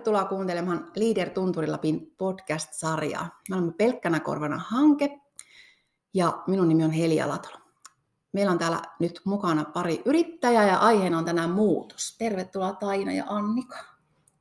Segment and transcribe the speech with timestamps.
[0.00, 3.40] Tervetuloa kuuntelemaan Leader Tunturilapin podcast-sarjaa.
[3.48, 5.20] Me olemme Pelkkänä korvana hanke
[6.14, 7.60] ja minun nimi on Helia Latola.
[8.32, 12.16] Meillä on täällä nyt mukana pari yrittäjää ja aiheena on tänään muutos.
[12.18, 13.76] Tervetuloa Taina ja Annika.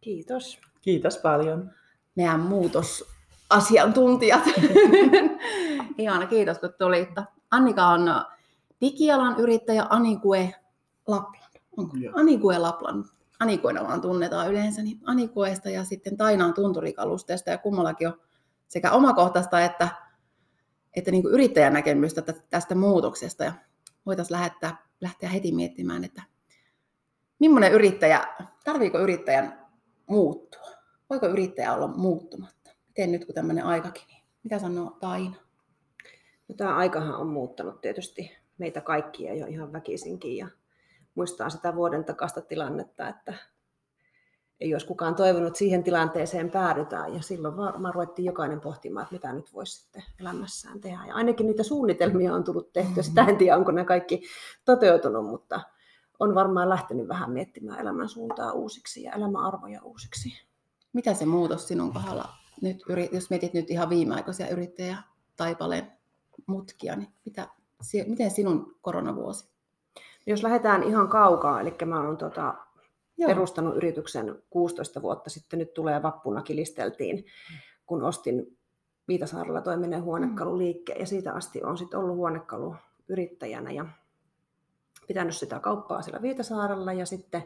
[0.02, 0.60] Kiitos.
[0.82, 1.72] Kiitos paljon.
[2.16, 4.44] Meidän muutosasiantuntijat.
[5.98, 7.22] Ihana, kiitos kun tulitte.
[7.52, 8.02] Annika on
[8.82, 10.56] digialan yrittäjä Anikue
[11.08, 11.60] Lapland.
[11.78, 11.98] Onko?
[12.14, 13.06] Anikue Lapland
[13.40, 18.22] Anikoina vaan tunnetaan yleensä, niin Anikoesta ja sitten Tainaan tunturikalusteesta ja kummallakin on
[18.68, 19.88] sekä omakohtaista että,
[20.96, 23.44] että niin kuin yrittäjän näkemystä tästä muutoksesta.
[23.44, 23.54] Ja
[24.06, 26.24] voitaisiin lähettää, lähteä heti miettimään, että
[27.40, 28.28] millainen yrittäjä,
[28.64, 29.68] tarviiko yrittäjän
[30.08, 30.70] muuttua?
[31.10, 32.72] Voiko yrittäjä olla muuttumatta?
[32.88, 35.36] Miten nyt kun tämmöinen aikakin, niin mitä sanoo Taina?
[36.48, 40.48] No, tämä aikahan on muuttanut tietysti meitä kaikkia jo ihan väkisinkin ja
[41.16, 43.34] muistaa sitä vuoden takasta tilannetta, että
[44.60, 47.14] ei olisi kukaan toivonut, että siihen tilanteeseen päädytään.
[47.14, 51.06] Ja silloin varmaan ruvettiin jokainen pohtimaan, että mitä nyt voisi sitten elämässään tehdä.
[51.08, 53.04] Ja ainakin niitä suunnitelmia on tullut tehtyä.
[53.04, 54.24] Sitä en tiedä, onko ne kaikki
[54.66, 55.62] toteutunut, mutta
[56.20, 60.30] on varmaan lähtenyt vähän miettimään elämän suuntaa uusiksi ja elämäarvoja uusiksi.
[60.94, 62.30] Mitä se muutos sinun kohdalla,
[62.62, 64.98] nyt, jos mietit nyt ihan viimeaikaisia yrittäjä
[65.36, 65.92] taipaleen
[66.48, 67.48] mutkia, niin mitä,
[68.08, 69.50] miten sinun koronavuosi
[70.30, 72.54] jos lähdetään ihan kaukaa, eli mä olen tota,
[73.26, 77.26] perustanut yrityksen 16 vuotta sitten, nyt tulee vappuna kilisteltiin,
[77.86, 78.58] kun ostin
[79.08, 83.86] Viitasaarella toimineen huonekaluliikkeen ja siitä asti olen sitten ollut huonekaluyrittäjänä ja
[85.08, 87.44] pitänyt sitä kauppaa siellä Viitasaarella ja sitten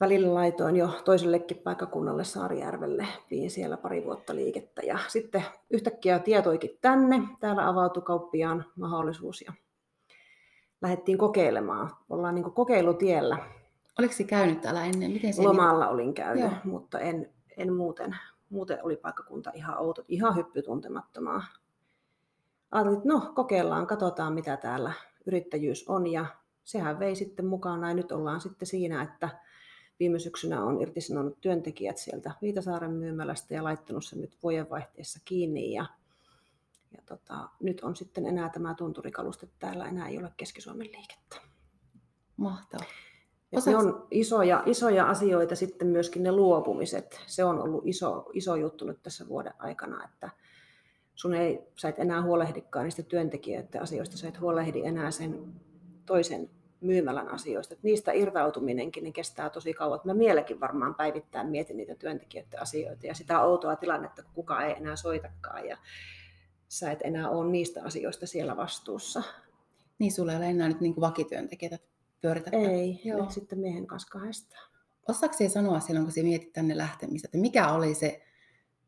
[0.00, 6.78] välillä laitoin jo toisellekin paikkakunnalle Saarijärvelle, piin siellä pari vuotta liikettä ja sitten yhtäkkiä tietoikin
[6.80, 9.52] tänne, täällä avautui kauppiaan mahdollisuus ja
[10.82, 11.90] lähdettiin kokeilemaan.
[12.10, 13.38] Ollaan niin kokeilutiellä.
[13.98, 15.10] Oliko se käynyt täällä ennen?
[15.10, 15.94] Miten se Lomalla niin...
[15.94, 16.52] olin käynyt, Joo.
[16.64, 18.16] mutta en, en muuten.
[18.50, 21.42] Muuten oli paikkakunta ihan outo, ihan hyppytuntemattomaa.
[22.70, 24.92] Ajattelin, että no kokeillaan, katsotaan mitä täällä
[25.26, 26.26] yrittäjyys on ja
[26.64, 29.28] sehän vei sitten mukana ja nyt ollaan sitten siinä, että
[30.00, 35.86] viime syksynä on irtisanonut työntekijät sieltä Viitasaaren myymälästä ja laittanut sen nyt vuodenvaihteessa kiinni ja
[36.96, 41.36] ja tota, nyt on sitten enää tämä tunturikaluste täällä, enää ei ole Keski-Suomen liikettä.
[42.36, 42.86] Mahtavaa.
[43.66, 47.20] Ne on isoja, isoja asioita sitten myöskin ne luopumiset.
[47.26, 50.30] Se on ollut iso, iso juttu nyt tässä vuoden aikana, että
[51.14, 55.54] sun ei, sä et enää huolehdikaan niistä työntekijöiden asioista, sä et huolehdi enää sen
[56.06, 57.74] toisen myymälän asioista.
[57.74, 60.00] Että niistä irtautuminenkin niin kestää tosi kauan.
[60.04, 64.74] Mä mielenkin varmaan päivittäin mietin niitä työntekijöiden asioita ja sitä outoa tilannetta, kun kukaan ei
[64.76, 65.66] enää soitakaan.
[65.66, 65.76] Ja
[66.70, 69.22] sä et enää ole niistä asioista siellä vastuussa.
[69.98, 71.78] Niin, sulla ei ole enää nyt niin kuin vakityöntekijöitä
[72.20, 72.50] pyöritä.
[72.52, 73.30] Ei, Joo.
[73.30, 74.70] sitten miehen kanssa kahdestaan.
[75.08, 78.22] Osaatko sanoa silloin, kun sä mietit tänne lähtemistä, että mikä oli se,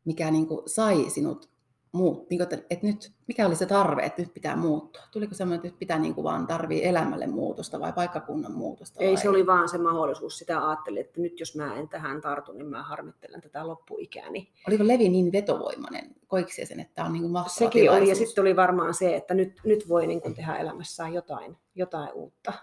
[0.05, 1.49] mikä niin kuin sai sinut
[1.93, 5.01] muut, niin kuin, että, nyt, mikä oli se tarve, että nyt pitää muuttua?
[5.11, 9.03] Tuliko semmoinen, että nyt pitää niin kuin vaan tarvii elämälle muutosta vai paikkakunnan muutosta?
[9.03, 9.17] Ei, vai?
[9.17, 10.37] se oli vaan se mahdollisuus.
[10.37, 14.51] Sitä ajattelin, että nyt jos mä en tähän tartu, niin mä harmittelen tätä loppuikääni.
[14.67, 16.15] Oliko Levi niin vetovoimainen?
[16.27, 18.01] Koiko sen, että tämä on niin kuin mahtava Sekin tilaisuus?
[18.01, 21.57] oli, ja sitten oli varmaan se, että nyt, nyt voi niin kuin tehdä elämässään jotain,
[21.75, 22.53] jotain uutta.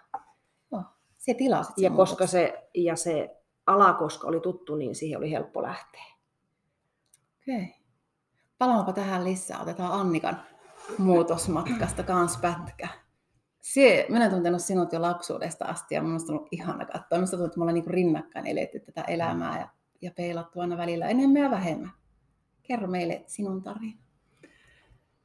[0.71, 0.85] Oh,
[1.19, 1.73] se tilasi.
[1.77, 3.37] Ja, koska se, ja se
[3.67, 6.05] ala, koska oli tuttu, niin siihen oli helppo lähteä.
[7.43, 7.55] Okei.
[7.57, 7.80] Okay.
[8.61, 9.61] Palaanpa tähän lisää.
[9.63, 10.41] Otetaan Annikan
[10.99, 12.89] muutosmatkasta kans pätkä.
[13.61, 17.19] Se, minä olen tuntenut sinut jo lapsuudesta asti ja minusta on ollut ihana katsoa.
[17.19, 19.69] Minusta tuntuu, että me ollaan niin rinnakkain eletty tätä elämää ja,
[20.03, 21.91] ja peilattu aina välillä enemmän ja vähemmän.
[22.63, 23.99] Kerro meille sinun tarina.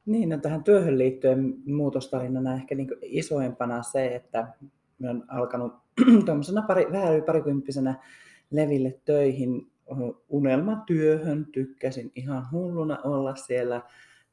[0.06, 4.54] Niin, no tähän työhön liittyen muutostarinana ehkä niin isoimpana se, että
[5.02, 5.72] olen alkanut
[6.26, 7.94] tuommoisena pari, vähän yli parikymppisenä
[8.50, 9.70] leville töihin
[10.28, 11.46] unelmatyöhön.
[11.52, 13.82] Tykkäsin ihan hulluna olla siellä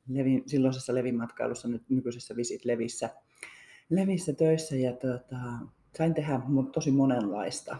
[0.09, 3.09] Levin, silloisessa levimatkailussa, nyt nykyisessä Visit Levissä,
[3.89, 5.41] Levissä töissä ja tota,
[5.97, 6.41] sain tehdä
[6.73, 7.77] tosi monenlaista.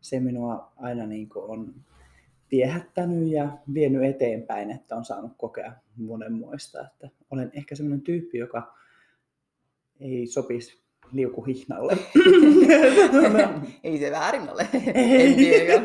[0.00, 1.74] Se minua aina niin on
[2.50, 6.80] viehättänyt ja vienyt eteenpäin, että on saanut kokea monenmoista.
[6.80, 8.74] Että olen ehkä sellainen tyyppi, joka
[10.00, 11.92] ei sopisi liukuhihnalle.
[13.84, 14.68] ei se väärin ole.
[14.94, 15.82] en tiedä,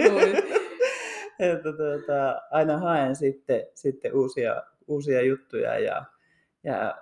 [1.52, 6.06] että tuota, aina haen sitten, sitten uusia, uusia juttuja ja,
[6.64, 6.98] ja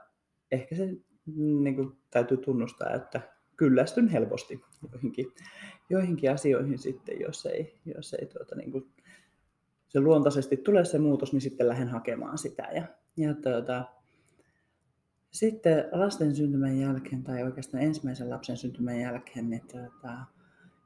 [0.51, 0.89] ehkä se
[1.35, 3.21] niin kuin, täytyy tunnustaa, että
[3.57, 4.61] kyllästyn helposti
[4.91, 5.25] joihinkin,
[5.89, 8.91] joihinkin asioihin sitten, jos ei, jos ei tuota, niin kuin,
[9.87, 12.67] se luontaisesti tulee se muutos, niin sitten lähden hakemaan sitä.
[12.71, 12.83] Ja,
[13.17, 13.85] ja tuota,
[15.31, 20.17] sitten lasten syntymän jälkeen, tai oikeastaan ensimmäisen lapsen syntymän jälkeen, niin tuota,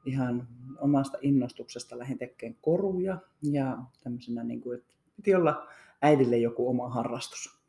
[0.06, 0.48] ihan
[0.78, 5.68] omasta innostuksesta lähdin tekemään koruja ja tämmöisenä, niin kuin, että piti olla
[6.02, 7.60] äidille joku oma harrastus.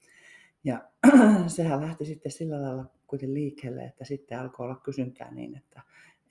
[0.64, 0.90] Ja
[1.48, 5.82] sehän lähti sitten sillä lailla kuitenkin liikkeelle, että sitten alkoi olla kysyntää niin, että,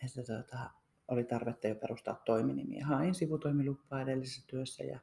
[0.04, 0.70] että tuota,
[1.08, 2.80] oli tarvetta jo perustaa toiminimi.
[2.80, 4.98] Hain sivutoimilupaa edellisessä työssä ja,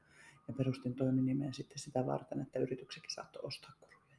[0.48, 4.18] ja perustin toiminimen sitten sitä varten, että yrityksetkin saattoi ostaa koruja.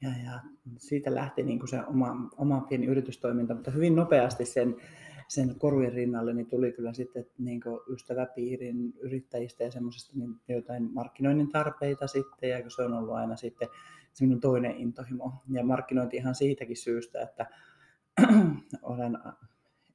[0.00, 0.40] Ja, ja
[0.78, 4.76] siitä lähti niin kuin se oma, oma pieni yritystoiminta, mutta hyvin nopeasti sen,
[5.34, 7.60] sen korujen rinnalle niin tuli kyllä sitten niin
[7.92, 13.68] ystäväpiirin yrittäjistä ja semmoisesta niin jotain markkinoinnin tarpeita sitten, ja se on ollut aina sitten
[14.12, 15.32] se minun toinen intohimo.
[15.50, 17.46] Ja markkinointi ihan siitäkin syystä, että
[18.82, 19.18] olen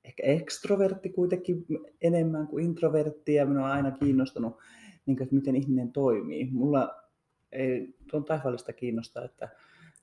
[0.03, 1.65] ehkä ekstrovertti kuitenkin
[2.01, 4.57] enemmän kuin introvertti, ja minua on aina kiinnostanut,
[5.05, 6.49] niin kuin, että miten ihminen toimii.
[6.51, 7.03] Mulla
[7.51, 9.49] ei tuon taivaallista kiinnosta, että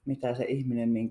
[0.06, 1.10] mitä se ihminen niin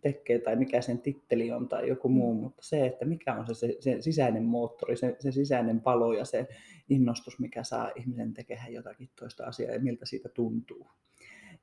[0.00, 2.40] tekee tai mikä sen titteli on tai joku muu, mm.
[2.40, 6.24] mutta se, että mikä on se, se, se sisäinen moottori, se, se sisäinen palo ja
[6.24, 6.48] se
[6.88, 10.86] innostus, mikä saa ihmisen tekemään jotakin toista asiaa ja miltä siitä tuntuu.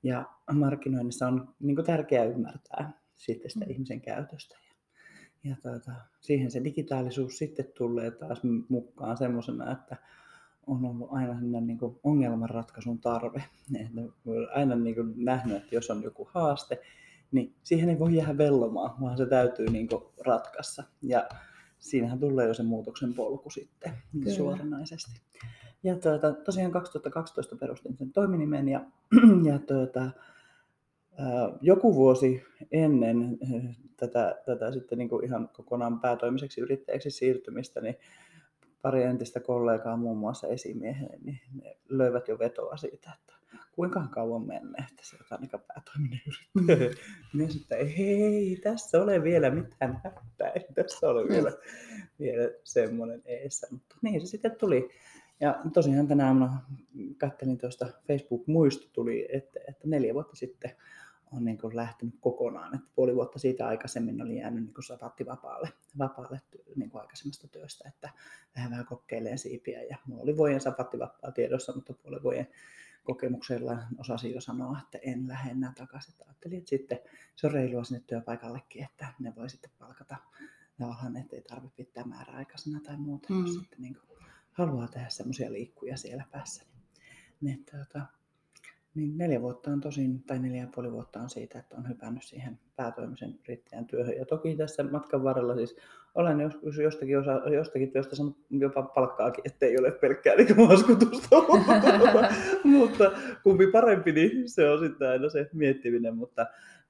[0.04, 3.72] Ja markkinoinnissa on niin tärkeää ymmärtää sitten sitä mm.
[3.72, 4.58] ihmisen käytöstä.
[4.64, 5.92] Ja, ja tuota,
[6.22, 9.98] siihen se digitaalisuus sitten tulee taas mukaan semmoisena, että
[10.68, 13.44] on ollut aina niin kuin ongelmanratkaisun tarve.
[13.82, 14.02] Että
[14.54, 16.80] aina niin kuin nähnyt, että jos on joku haaste,
[17.32, 20.84] niin siihen ei voi jäädä vellomaan, vaan se täytyy niin kuin ratkaista.
[21.02, 21.30] Ja
[21.80, 24.32] siinähän tulee jo se muutoksen polku sitten Kyllä.
[24.32, 25.22] suoranaisesti.
[25.84, 28.86] Ja tuota, tosiaan 2012 perustin sen toiminimen ja,
[29.50, 30.12] ja tuota,
[31.62, 33.38] joku vuosi ennen
[33.98, 37.96] tätä, tätä sitten niin kuin ihan kokonaan päätoimiseksi yrittäjäksi siirtymistä, niin
[38.84, 43.34] pari entistä kollegaa, muun muassa esimiehen, niin ne löivät jo vetoa siitä, että
[43.72, 46.90] kuinka kauan mennä, että se on aika päätoiminen yrittäjä.
[47.34, 51.52] Minä sitten, hei, tässä ole vielä mitään hätää, ei tässä ole vielä,
[52.20, 53.68] vielä semmoinen eessä.
[53.72, 54.90] Mutta niin se sitten tuli.
[55.40, 56.62] Ja tosiaan tänä aamuna
[57.18, 60.72] kattelin tuosta Facebook-muisto tuli, että, että neljä vuotta sitten
[61.34, 62.76] on niin kuin lähtenyt kokonaan.
[62.76, 66.42] Että puoli vuotta siitä aikaisemmin oli jäänyt niin kuin vapaalle, vapaalle
[66.76, 68.10] niin kuin aikaisemmasta työstä, että
[68.56, 69.84] vähän vähän kokeileen siipiä.
[69.84, 70.60] Ja mulla oli vojen
[71.00, 72.48] vapaa tiedossa, mutta puolen vuoden
[73.04, 76.14] kokemuksella osasin jo sanoa, että en lähde enää takaisin.
[76.26, 77.00] Ajattelin, että sitten
[77.36, 80.16] se on reilua sinne työpaikallekin, että ne voi sitten palkata
[80.80, 83.46] tavallaan, että ei tarvitse pitää määräaikaisena tai muuta, mm.
[83.46, 84.20] jos sitten niin kuin
[84.52, 86.64] haluaa tehdä semmoisia liikkuja siellä päässä.
[86.64, 86.84] Niin,
[87.42, 88.06] niin tuota,
[88.96, 92.24] niin neljä vuotta on tosin, tai neljä ja puoli vuotta on siitä, että on hypännyt
[92.24, 94.18] siihen päätoimisen yrittäjän työhön.
[94.18, 95.76] Ja toki tässä matkan varrella siis
[96.16, 101.36] olen joskus jostakin, osa, jostakin työstä saanut jopa palkkaakin, ettei ole pelkkää niin maskutusta.
[102.78, 103.12] mutta
[103.44, 106.18] kumpi parempi, niin se on sitten aina se miettiminen.
[106.18, 106.46] Mutta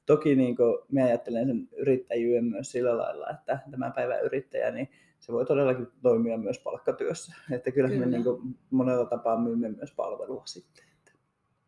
[0.06, 0.56] toki niin
[0.92, 4.90] me ajattelen sen yrittäjyyden myös sillä lailla, että tämän päivän yrittäjä, niin
[5.20, 7.36] se voi todellakin toimia myös palkkatyössä.
[7.52, 8.06] Että kyllä, kyllä.
[8.06, 10.93] me niin monella tapaa myymme myös palvelua sitten.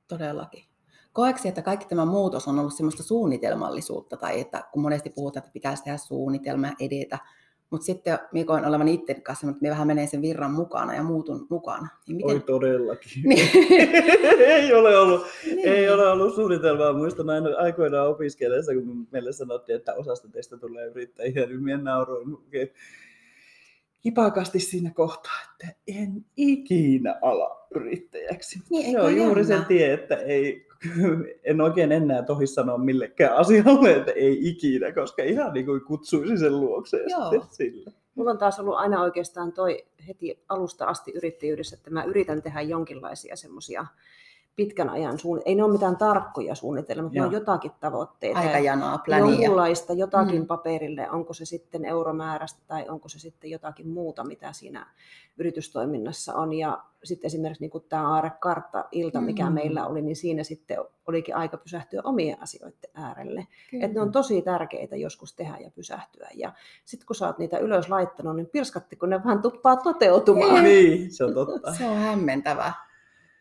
[0.07, 0.63] Todellakin.
[1.13, 5.53] Koeksi, että kaikki tämä muutos on ollut sellaista suunnitelmallisuutta, tai että kun monesti puhutaan, että
[5.53, 7.19] pitäisi tehdä suunnitelma edetä,
[7.69, 11.03] mutta sitten minä koen olevan itse kanssa, mutta minä vähän menen sen virran mukana ja
[11.03, 11.87] muutun mukana.
[12.07, 12.31] Niin miten...
[12.31, 13.23] Oi todellakin.
[13.23, 13.49] Niin.
[14.55, 15.67] ei, ole ollut, niin.
[15.67, 16.93] ei ole ollut suunnitelmaa.
[16.93, 22.37] Muistan aina aikoinaan opiskellessa, kun meille sanottiin, että osasta teistä tulee yrittäjiä, niin minä nauroin
[24.05, 28.59] hipakasti siinä kohtaa, että en ikinä ala yrittäjäksi.
[28.69, 30.67] Niin, se on juuri se tie, että ei,
[31.43, 36.37] en oikein enää tohi sanoa millekään asialle, että ei ikinä, koska ihan niin kuin kutsuisi
[36.37, 37.29] sen luokse Joo.
[37.29, 37.91] sitten sille.
[38.15, 42.61] Mulla on taas ollut aina oikeastaan toi heti alusta asti yrittäjyydessä, että mä yritän tehdä
[42.61, 43.85] jonkinlaisia semmoisia
[44.55, 45.51] pitkän ajan suunnitelmia.
[45.51, 48.39] Ei ne ole mitään tarkkoja suunnitelmia, mutta ne on jotakin tavoitteita.
[48.39, 49.29] Aikajanoa, plania.
[49.29, 50.47] Jonkunlaista jotakin mm.
[50.47, 54.87] paperille, onko se sitten euromäärästä tai onko se sitten jotakin muuta, mitä siinä
[55.37, 56.53] yritystoiminnassa on.
[56.53, 59.53] Ja sitten esimerkiksi niin kuin tämä Aarekartta-ilta, mikä mm.
[59.53, 63.47] meillä oli, niin siinä sitten olikin aika pysähtyä omien asioiden äärelle.
[63.81, 66.29] Että ne on tosi tärkeitä joskus tehdä ja pysähtyä.
[66.33, 66.53] Ja
[66.85, 70.63] sitten kun sä oot niitä ylös laittanut, niin pirskatti, kun ne vähän tuppaa toteutumaan.
[70.63, 71.73] Niin, se on totta.
[71.73, 72.84] se on hämmentävää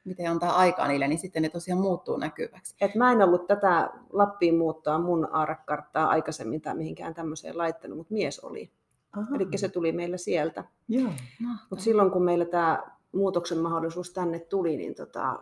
[0.05, 2.77] miten antaa aikaa niille, niin sitten ne tosiaan muuttuu näkyväksi.
[2.81, 8.15] Et mä en ollut tätä Lappiin muuttaa mun aarekarttaa aikaisemmin tai mihinkään tämmöiseen laittanut, mutta
[8.15, 8.73] mies oli.
[9.35, 10.65] Eli se tuli meillä sieltä.
[11.71, 12.83] Mutta silloin kun meillä tämä
[13.13, 15.39] muutoksen mahdollisuus tänne tuli, niin tota,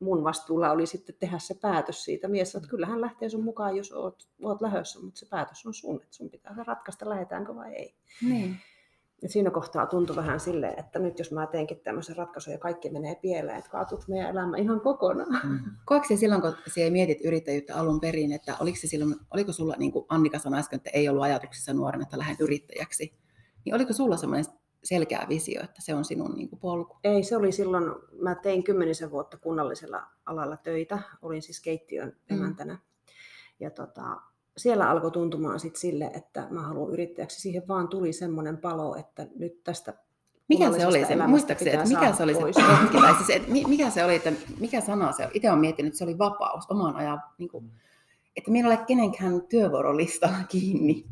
[0.00, 2.28] mun vastuulla oli sitten tehdä se päätös siitä.
[2.28, 5.96] Mies että kyllähän lähtee sun mukaan, jos oot, oot lähössä, mutta se päätös on sun,
[6.02, 7.94] että sun pitää ratkaista, lähdetäänkö vai ei.
[8.22, 8.56] Niin.
[9.22, 12.90] Ja siinä kohtaa tuntui vähän silleen, että nyt jos mä teenkin tämmöisen ratkaisun ja kaikki
[12.90, 15.40] menee pieleen, että kaatuuko meidän elämä ihan kokonaan.
[15.44, 15.58] Mm.
[15.84, 19.92] Koetko silloin, kun sinä mietit yrittäjyyttä alun perin, että oliko, se silloin, oliko sulla, niin
[19.92, 23.14] kuin Annika sanoi äsken, että ei ollut ajatuksissa nuorena, että lähden yrittäjäksi,
[23.64, 24.44] niin oliko sulla semmoinen
[24.84, 26.96] selkeä visio, että se on sinun niin kuin polku?
[27.04, 27.84] Ei, se oli silloin,
[28.22, 32.36] mä tein kymmenisen vuotta kunnallisella alalla töitä, olin siis keittiön mm.
[32.36, 32.74] emäntänä.
[32.74, 32.80] Mm.
[33.60, 34.20] Ja tota,
[34.58, 37.40] siellä alkoi tuntumaan sit sille, että mä haluan yrittäjäksi.
[37.40, 39.94] Siihen vaan tuli semmoinen palo, että nyt tästä
[40.48, 42.40] mikä se oli se, muistaakseni, että mikä se oli se
[42.82, 45.98] hetki, tai siis, että mikä se oli, että mikä sana se Itse olen miettinyt, että
[45.98, 47.70] se oli vapaus, oman ajan, niin kuin,
[48.36, 51.06] että minulla ei ole kenenkään työvuorolista kiinni,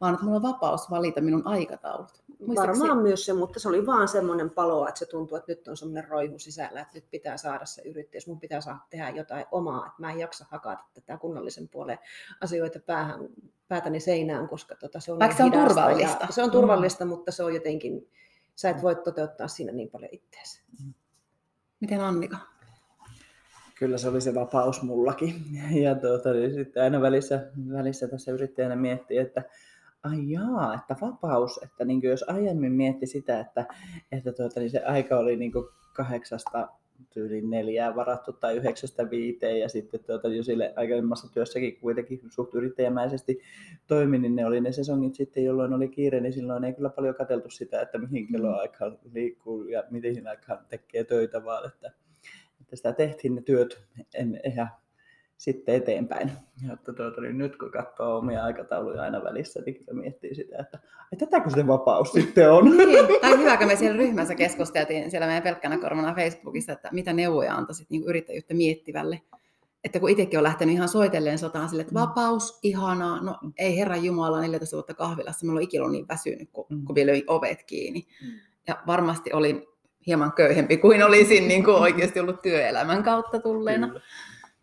[0.00, 2.22] vaan että minulla on vapaus valita minun aikataulut.
[2.56, 5.76] Varmaan myös se, mutta se oli vaan semmoinen palo, että se tuntuu, että nyt on
[5.76, 9.86] semmoinen roihu sisällä, että nyt pitää saada se yrittäjyys, mun pitää saada tehdä jotain omaa,
[9.86, 11.98] että mä en jaksa hakata tätä kunnallisen puolen
[12.40, 13.20] asioita päähän,
[13.68, 16.26] päätäni seinään, koska tota, se on Vaikka se on turvallista.
[16.30, 17.08] se on turvallista, mm.
[17.08, 18.10] mutta se on jotenkin,
[18.56, 20.62] sä et voi toteuttaa siinä niin paljon itseäsi.
[21.80, 22.36] Miten Annika?
[23.78, 25.34] Kyllä se oli se vapaus mullakin.
[25.82, 29.42] Ja tuota, niin sitten aina välissä, välissä tässä yrittäjänä miettii, että
[30.02, 33.66] ai jaa, että vapaus, että niin jos aiemmin mietti sitä, että,
[34.12, 35.52] että tuota, niin se aika oli niin
[35.92, 36.68] kahdeksasta
[37.10, 42.54] tyyliin neljää varattu tai yhdeksästä viiteen ja sitten tuota, jo sille aikaisemmassa työssäkin kuitenkin suht
[42.54, 43.40] yrittäjämäisesti
[43.86, 47.14] toimi, niin ne oli ne sesongit sitten, jolloin oli kiire, niin silloin ei kyllä paljon
[47.14, 48.32] katseltu sitä, että mihin mm.
[48.32, 51.92] kelloaikaan liikkuu ja miten aikaan tekee töitä, vaan että,
[52.60, 54.68] että sitä tehtiin ne työt en, eihän
[55.38, 56.32] sitten eteenpäin.
[56.72, 60.78] Että tuota, niin nyt kun katsoo omia aikatauluja aina välissä, niin kyllä miettii sitä, että
[61.12, 62.76] ai, tätäkö se vapaus sitten on.
[62.76, 67.12] Niin, tai hyvä, kun me siellä ryhmässä keskusteltiin siellä meidän pelkkänä korvana Facebookissa, että mitä
[67.12, 69.20] neuvoja antaisit niin yrittäjyyttä miettivälle.
[69.84, 72.00] Että kun itsekin on lähtenyt ihan soitelleen sotaan sille, että mm.
[72.00, 76.48] vapaus, ihanaa, no ei herra Jumala 14 vuotta kahvilassa, mulla on ikinä ollut niin väsynyt,
[76.52, 76.84] kun, mm.
[76.84, 78.06] kun vielä löin ovet kiinni.
[78.22, 78.38] Mm.
[78.68, 79.66] Ja varmasti olin
[80.06, 83.88] hieman köyhempi kuin olisin niin kuin oikeasti ollut työelämän kautta tulleena.
[83.88, 84.00] Kyllä.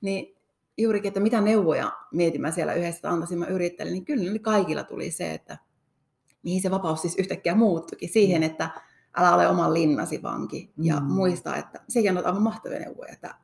[0.02, 0.35] Niin
[0.78, 5.12] juurikin, että mitä neuvoja mietin siellä yhdessä, antaisin mä yrittäjille, niin kyllä niin kaikilla tuli
[5.12, 5.58] se, että
[6.44, 8.10] mihin se vapaus siis yhtäkkiä muuttukin.
[8.10, 8.46] Siihen, mm.
[8.46, 8.70] että
[9.18, 10.74] älä ole oman linnasi vanki.
[10.78, 11.06] Ja mm.
[11.06, 13.36] muista, että sekin on aivan mahtavia neuvoja, että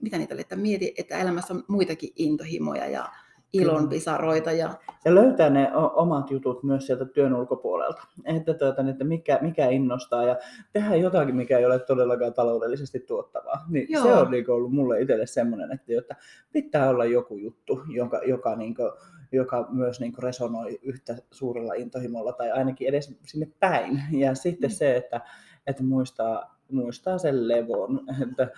[0.00, 3.12] mitä niitä oli, että mieti, että elämässä on muitakin intohimoja ja
[3.52, 4.52] ilonpisaroita.
[4.52, 4.74] Ja...
[5.04, 8.02] ja löytää ne omat jutut myös sieltä työn ulkopuolelta.
[8.24, 10.36] Että, tuota, että mikä, mikä innostaa ja
[10.72, 13.64] tehdä jotakin, mikä ei ole todellakaan taloudellisesti tuottavaa.
[13.68, 14.02] Niin Joo.
[14.02, 16.16] se on niin ollut mulle itselle semmoinen, että, että
[16.52, 18.90] pitää olla joku juttu, joka, joka, niin kuin,
[19.32, 24.02] joka myös niin kuin resonoi yhtä suurella intohimolla tai ainakin edes sinne päin.
[24.10, 24.74] Ja sitten mm.
[24.74, 25.20] se, että,
[25.66, 28.00] että muistaa, muistaa sen levon.
[28.22, 28.48] Että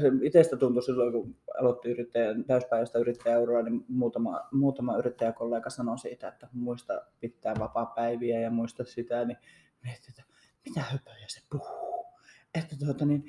[0.00, 6.28] se itsestä tuntui silloin, kun aloitti yrittäjän, täyspäiväistä yrittäjäuroa, niin muutama, muutama yrittäjäkollega sanoi siitä,
[6.28, 9.38] että muista pitää vapaa-päiviä ja muista sitä, niin
[9.84, 10.22] mietin, että
[10.66, 12.06] mitä höpöjä se puhuu.
[12.54, 13.24] Että tuota, niin,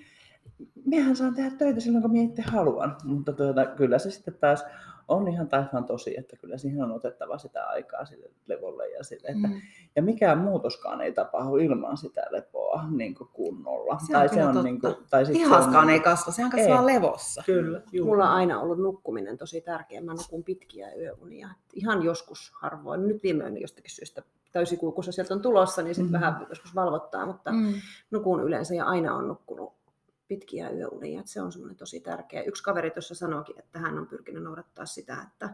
[0.85, 4.65] miehän saan tehdä töitä silloin, kun minä itse haluan, mutta tuota, kyllä se sitten taas
[5.13, 9.27] on ihan taifaan tosi, että kyllä siihen on otettava sitä aikaa sille levolle ja sille,
[9.27, 9.61] että, mm.
[9.95, 13.99] ja mikään muutoskaan ei tapahdu ilman sitä lepoa niin kuin kunnolla.
[14.07, 16.85] Se tai se on niin kuin, tai Lihaskaan on, ei kasva, sehän kasvaa ei.
[16.85, 17.43] levossa.
[17.45, 17.81] Kyllä.
[17.91, 18.09] Juuri.
[18.09, 20.01] Mulla on aina ollut nukkuminen tosi tärkeä.
[20.01, 21.49] Mä nukun pitkiä yöunia.
[21.73, 23.07] Ihan joskus harvoin.
[23.07, 26.21] Nyt viime yönä jostakin syystä täysikuukussa sieltä on tulossa, niin sitten mm.
[26.21, 27.73] vähän joskus valvottaa, mutta mm.
[28.11, 29.82] nukun yleensä ja aina on nukkunut
[30.27, 31.19] pitkiä yöunia.
[31.19, 32.43] Että se on semmoinen tosi tärkeä.
[32.43, 35.49] Yksi kaveri tuossa sanoikin, että hän on pyrkinyt noudattaa sitä, että,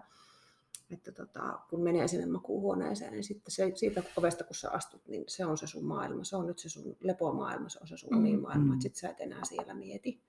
[0.92, 5.24] että tota, kun menee sinne makuuhuoneeseen, niin sitten se, siitä ovesta kun sä astut, niin
[5.28, 6.24] se on se sun maailma.
[6.24, 8.18] Se on nyt se sun lepomaailma, se on se sun mm.
[8.18, 8.74] unimaailma.
[8.74, 8.80] Mm.
[8.80, 10.22] Sitten sä et enää siellä mieti.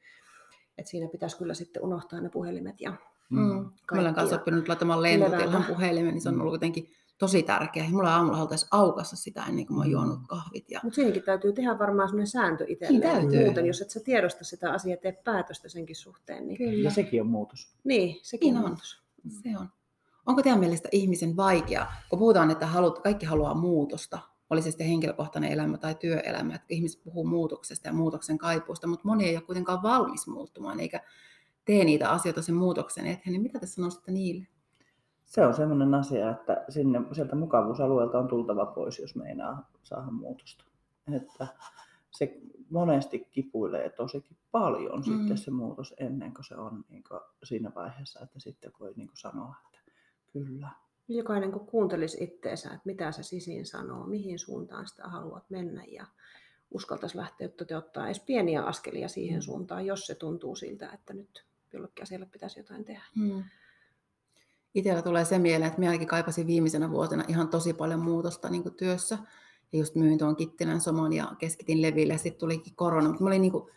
[0.78, 2.90] Et siinä pitäisi kyllä sitten unohtaa ne puhelimet ja
[3.30, 3.70] mm.
[3.92, 6.40] Mä olen kanssa oppinut laittamaan lentotilan puhelimen, niin se on mm.
[6.40, 6.90] ollut jotenkin
[7.21, 7.85] tosi tärkeä.
[7.91, 9.93] Mulla aamulla haluttaisi aukassa sitä ennen kuin mä oon mm.
[9.93, 10.71] juonut kahvit.
[10.71, 10.81] Ja...
[10.83, 13.00] Mutta siinäkin täytyy tehdä varmaan sellainen sääntö itselleen.
[13.00, 13.45] Niin täytyy.
[13.45, 16.47] Muuten, jos et sä tiedosta sitä asiaa, tee päätöstä senkin suhteen.
[16.47, 16.59] Niin...
[16.59, 16.83] Kyllä.
[16.83, 17.75] Ja sekin on muutos.
[17.85, 18.69] Niin, sekin niin on.
[18.69, 19.03] muutos.
[19.43, 19.69] Se on.
[20.27, 24.19] Onko teidän mielestä ihmisen vaikea, kun puhutaan, että haluat, kaikki haluaa muutosta,
[24.50, 29.09] oli se sitten henkilökohtainen elämä tai työelämä, että ihmiset puhuu muutoksesta ja muutoksen kaipuusta, mutta
[29.09, 31.00] moni ei ole kuitenkaan valmis muuttumaan eikä
[31.65, 34.47] tee niitä asioita sen muutoksen eteen, niin mitä te sanoisitte niille?
[35.30, 40.64] Se on sellainen asia, että sinne, sieltä mukavuusalueelta on tultava pois, jos meinaa saada muutosta.
[41.12, 41.46] Että
[42.10, 45.02] se monesti kipuilee tosikin paljon mm.
[45.02, 49.08] sitten se muutos ennen kuin se on niin kuin siinä vaiheessa, että sitten voi niin
[49.08, 49.78] kuin sanoa, että
[50.32, 50.70] kyllä.
[51.08, 56.06] Jokainen kun kuuntelisi itteensä, että mitä se sisin sanoo, mihin suuntaan sitä haluat mennä ja
[56.70, 59.42] uskaltaisi lähteä toteuttaa edes pieniä askelia siihen mm.
[59.42, 63.04] suuntaan, jos se tuntuu siltä, että nyt jollekin asialle pitäisi jotain tehdä.
[63.16, 63.44] Mm.
[64.75, 68.75] Itsellä tulee se mieleen, että minäkin kaipasin viimeisenä vuotena ihan tosi paljon muutosta niin kuin
[68.75, 69.19] työssä.
[69.73, 73.09] Ja just myin tuon Kittilän soman ja keskitin leville ja sitten tulikin korona.
[73.09, 73.71] Mutta oli niin kuin,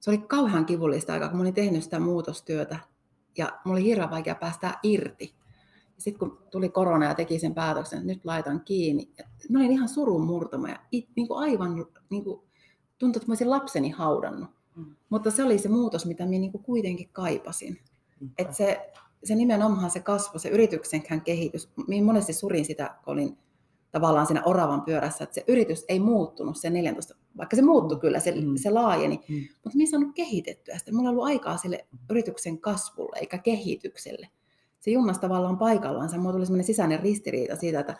[0.00, 2.78] se oli kauhean kivullista aikaa, kun mä olin tehnyt sitä muutostyötä.
[3.38, 5.34] Ja mulla oli hirveän vaikea päästä irti.
[5.98, 9.72] Sitten kun tuli korona ja teki sen päätöksen, että nyt laitan kiinni, ja mä olin
[9.72, 12.40] ihan surun murtama ja it, niin kuin aivan niin kuin,
[12.98, 14.50] tuntui, että mä olisin lapseni haudannut.
[14.76, 14.96] Mm.
[15.08, 17.80] Mutta se oli se muutos, mitä minä niin kuin kuitenkin kaipasin.
[18.20, 18.30] Mm.
[18.38, 18.92] Että se,
[19.24, 23.38] se nimenomaan se kasvu, se yrityksenkään kehitys, minä monesti surin sitä, kun olin
[23.94, 28.20] tavallaan siinä oravan pyörässä, että se yritys ei muuttunut se 14, vaikka se muuttui kyllä,
[28.20, 28.56] se, mm.
[28.56, 29.34] se laajeni, mm.
[29.34, 30.92] mutta minä saanut kehitettyä sitä.
[30.92, 34.28] Mulla ei ollut aikaa sille yrityksen kasvulle eikä kehitykselle.
[34.80, 37.96] Se junnas tavallaan paikallaan, se tuli sellainen sisäinen ristiriita siitä, että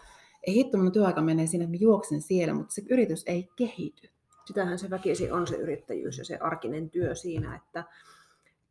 [0.47, 4.09] ei hitto, minun työaika menee siinä, että mä juoksen siellä, mutta se yritys ei kehity.
[4.45, 7.85] Sitähän se väkisi on se yrittäjyys ja se arkinen työ siinä, että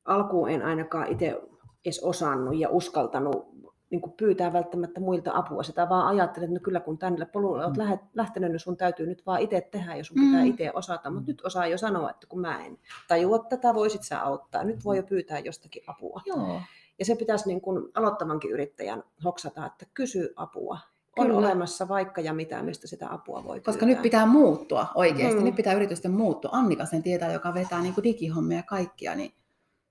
[0.06, 1.42] alkuun en ainakaan itse
[1.86, 3.54] edes osannut ja uskaltanut
[3.94, 5.64] niin kuin pyytää välttämättä muilta apua.
[5.64, 7.98] Sitä vaan ajattelet, että no kyllä kun tänne polulle olet mm.
[8.14, 10.46] lähtenyt, niin sun täytyy nyt vaan itse tehdä ja sun pitää mm.
[10.46, 11.10] itse osata.
[11.10, 14.64] Mutta nyt osaa jo sanoa, että kun mä en tajua tätä, voisit sä auttaa.
[14.64, 16.22] Nyt voi jo pyytää jostakin apua.
[16.26, 16.62] Joo.
[17.00, 20.80] Ja se pitäisi niin kuin aloittavankin yrittäjän hoksata, että kysy apua.
[21.18, 21.40] On Kyllä.
[21.40, 23.88] olemassa vaikka ja mitä, mistä sitä apua voi Koska pyytää.
[23.88, 25.40] nyt pitää muuttua oikeasti.
[25.40, 25.46] Mm.
[25.46, 26.52] Nyt pitää yritysten muuttua.
[26.54, 29.16] Annika sen tietää, joka vetää niin kuin digihommia ja kaikkia.
[29.16, 29.34] Niin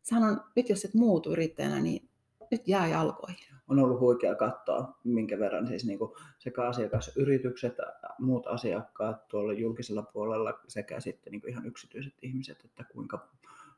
[0.02, 2.08] sehän on, nyt jos et muutu yrittäjänä, niin
[2.50, 7.74] nyt jää jalkoihin on ollut huikea katsoa, minkä verran siis niin kuin sekä asiakasyritykset,
[8.18, 13.28] muut asiakkaat tuolla julkisella puolella sekä sitten niin kuin ihan yksityiset ihmiset, että kuinka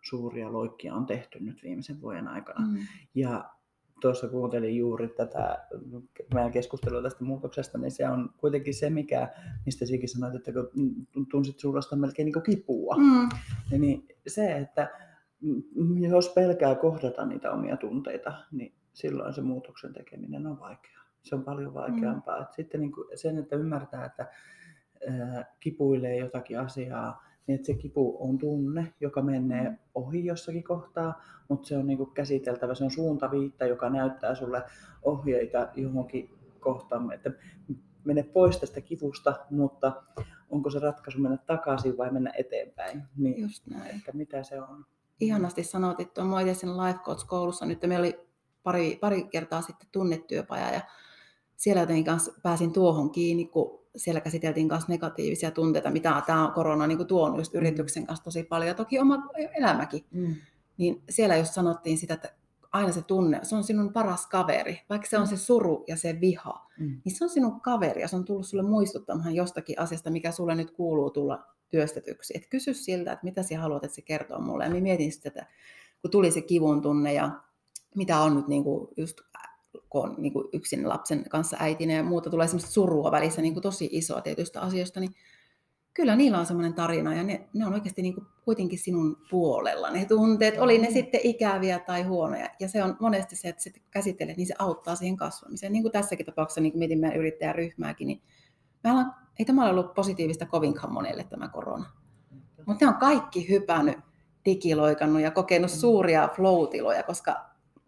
[0.03, 2.67] suuria loikkia on tehty nyt viimeisen vuoden aikana.
[2.67, 2.79] Mm.
[3.15, 3.51] Ja
[4.01, 5.67] tuossa kuuntelin juuri tätä
[6.35, 9.29] meidän keskustelua tästä muutoksesta, niin se on kuitenkin se, mikä,
[9.67, 13.29] mistä Siki sanoit, että kun tunsit suurasta melkein niin kipua, mm.
[13.79, 14.91] niin se, että
[16.11, 21.05] jos pelkää kohdata niitä omia tunteita, niin silloin se muutoksen tekeminen on vaikeaa.
[21.23, 22.37] Se on paljon vaikeampaa.
[22.37, 22.43] Mm.
[22.43, 24.27] Et sitten niin kuin sen, että ymmärtää, että
[25.09, 29.77] ää, kipuilee jotakin asiaa, niin että se kipu on tunne, joka menee mm.
[29.95, 34.63] ohi jossakin kohtaa, mutta se on niin kuin käsiteltävä, se on suuntaviitta, joka näyttää sulle
[35.03, 37.31] ohjeita johonkin kohtaan, että
[38.05, 40.03] mene pois tästä kivusta, mutta
[40.51, 43.97] onko se ratkaisu mennä takaisin vai mennä eteenpäin, niin Just näin.
[43.97, 44.85] Että mitä se on.
[45.21, 48.21] Ihanasti sanoit, että on itse siinä Life Coach-koulussa, nyt meillä oli
[48.63, 50.81] pari, pari kertaa sitten tunnetyöpaja ja
[51.57, 56.87] siellä jotenkin kanssa pääsin tuohon kiinni, kun siellä käsiteltiin kanssa negatiivisia tunteita, mitä tämä korona
[56.87, 57.59] niin tuonut just mm.
[57.59, 59.19] yrityksen kanssa tosi paljon ja toki oma
[59.59, 60.05] elämäkin.
[60.11, 60.35] Mm.
[60.77, 62.33] Niin siellä just sanottiin sitä, että
[62.75, 66.21] aina se tunne, se on sinun paras kaveri, vaikka se on se suru ja se
[66.21, 67.01] viha, mm.
[67.05, 70.55] niin se on sinun kaveri ja se on tullut sulle muistuttamaan jostakin asiasta, mikä sulle
[70.55, 72.33] nyt kuuluu tulla työstetyksi.
[72.37, 74.65] Et kysy siltä, että mitä sinä haluat, että se kertoo mulle.
[74.65, 75.47] Ja minä mietin sitä,
[76.03, 77.31] kun tuli se kivun tunne ja
[77.97, 79.21] mitä on nyt niin kuin just
[79.89, 83.55] kun on niin kuin yksin lapsen kanssa äitinä ja muuta, tulee semmoista surua välissä niin
[83.55, 85.15] kuin tosi isoa tietystä asioista, niin
[85.95, 89.91] kyllä niillä on semmoinen tarina ja ne, ne on oikeasti niin kuin kuitenkin sinun puolella.
[89.91, 92.51] Ne tunteet, oli ne sitten ikäviä tai huonoja.
[92.61, 95.73] Ja se on monesti se, että sitten käsittelet, niin se auttaa siihen kasvamiseen.
[95.73, 98.23] Niin kuin tässäkin tapauksessa, niin kuin mietin meidän yrittäjäryhmääkin, niin
[98.85, 101.87] me ollaan, ei tämä ole ollut positiivista kovinkaan monelle tämä korona.
[102.67, 103.99] Mutta ne on kaikki hypännyt,
[104.45, 107.37] digiloikannut ja kokenut suuria flow-tiloja, koska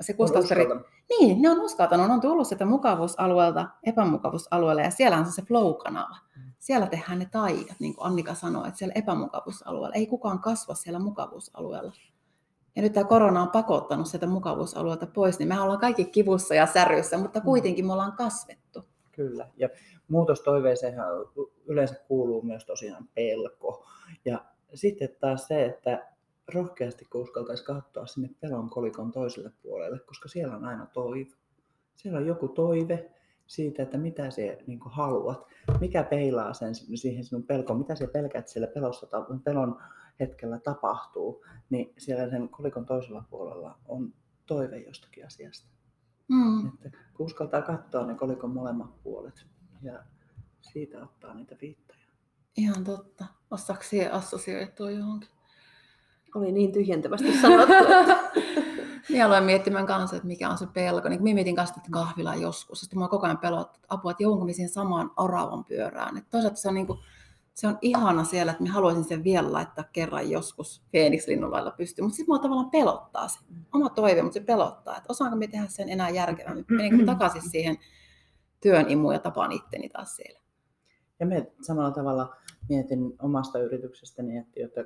[0.01, 0.69] se kustannusperit...
[1.09, 6.17] Niin, ne on uskaltanut, on tullut sieltä mukavuusalueelta epämukavuusalueelle ja siellä on se flow-kanava.
[6.37, 6.46] Mm.
[6.67, 10.99] Siellä tehdään ne taikat, niin kuin Annika sanoi, että siellä epämukavuusalueella ei kukaan kasva siellä
[10.99, 11.93] mukavuusalueella.
[12.77, 16.67] Ja nyt tämä korona on pakottanut sieltä mukavuusalueelta pois, niin me ollaan kaikki kivussa ja
[16.67, 17.45] säryssä, mutta mm.
[17.45, 18.85] kuitenkin me ollaan kasvettu.
[19.13, 19.69] Kyllä, ja
[20.09, 20.95] muutostoiveeseen
[21.67, 23.87] yleensä kuuluu myös tosiaan pelko.
[24.25, 26.09] Ja sitten taas se, että
[26.55, 31.31] rohkeasti, kun uskaltaisi katsoa sinne pelon kolikon toiselle puolelle, koska siellä on aina toive.
[31.95, 33.11] Siellä on joku toive
[33.47, 35.47] siitä, että mitä sä niin haluat,
[35.81, 39.07] mikä peilaa sen siihen sinun pelkoon, mitä sä pelkät siellä pelossa,
[39.45, 39.81] pelon
[40.21, 44.15] hetkellä tapahtuu, niin siellä sen kolikon toisella puolella on
[44.47, 45.69] toive jostakin asiasta.
[46.29, 46.67] Mm.
[46.67, 49.47] Että kun uskaltaa katsoa ne kolikon molemmat puolet
[49.83, 50.05] ja
[50.61, 52.07] siitä ottaa niitä viittoja.
[52.57, 53.25] Ihan totta.
[53.51, 55.29] Osaako siihen assosioitua johonkin?
[56.35, 57.75] Oli niin tyhjentävästi sanottu.
[59.09, 61.09] Minä aloin miettimään kanssa, että mikä on se pelko.
[61.09, 62.81] Niin minä mietin kanssa, että kahvila joskus.
[62.81, 66.17] Sitten mua koko ajan pelottaa, että apua, että joudunko siihen samaan oravan pyörään.
[66.17, 66.99] Että toisaalta se on, niin kuin,
[67.55, 72.05] se on ihana siellä, että minä haluaisin sen vielä laittaa kerran joskus Phoenix-linnun lailla pystyyn.
[72.05, 73.39] Mutta sitten mua tavallaan pelottaa se.
[73.75, 74.97] Oma toive, mutta se pelottaa.
[74.97, 76.65] Että osaanko me tehdä sen enää järkevämmin.
[76.69, 77.79] Menenkö takaisin siihen
[78.61, 80.41] työn imuun ja tapaan itteni taas siellä.
[81.21, 82.37] Ja me samalla tavalla
[82.69, 84.81] mietin omasta yrityksestäni, että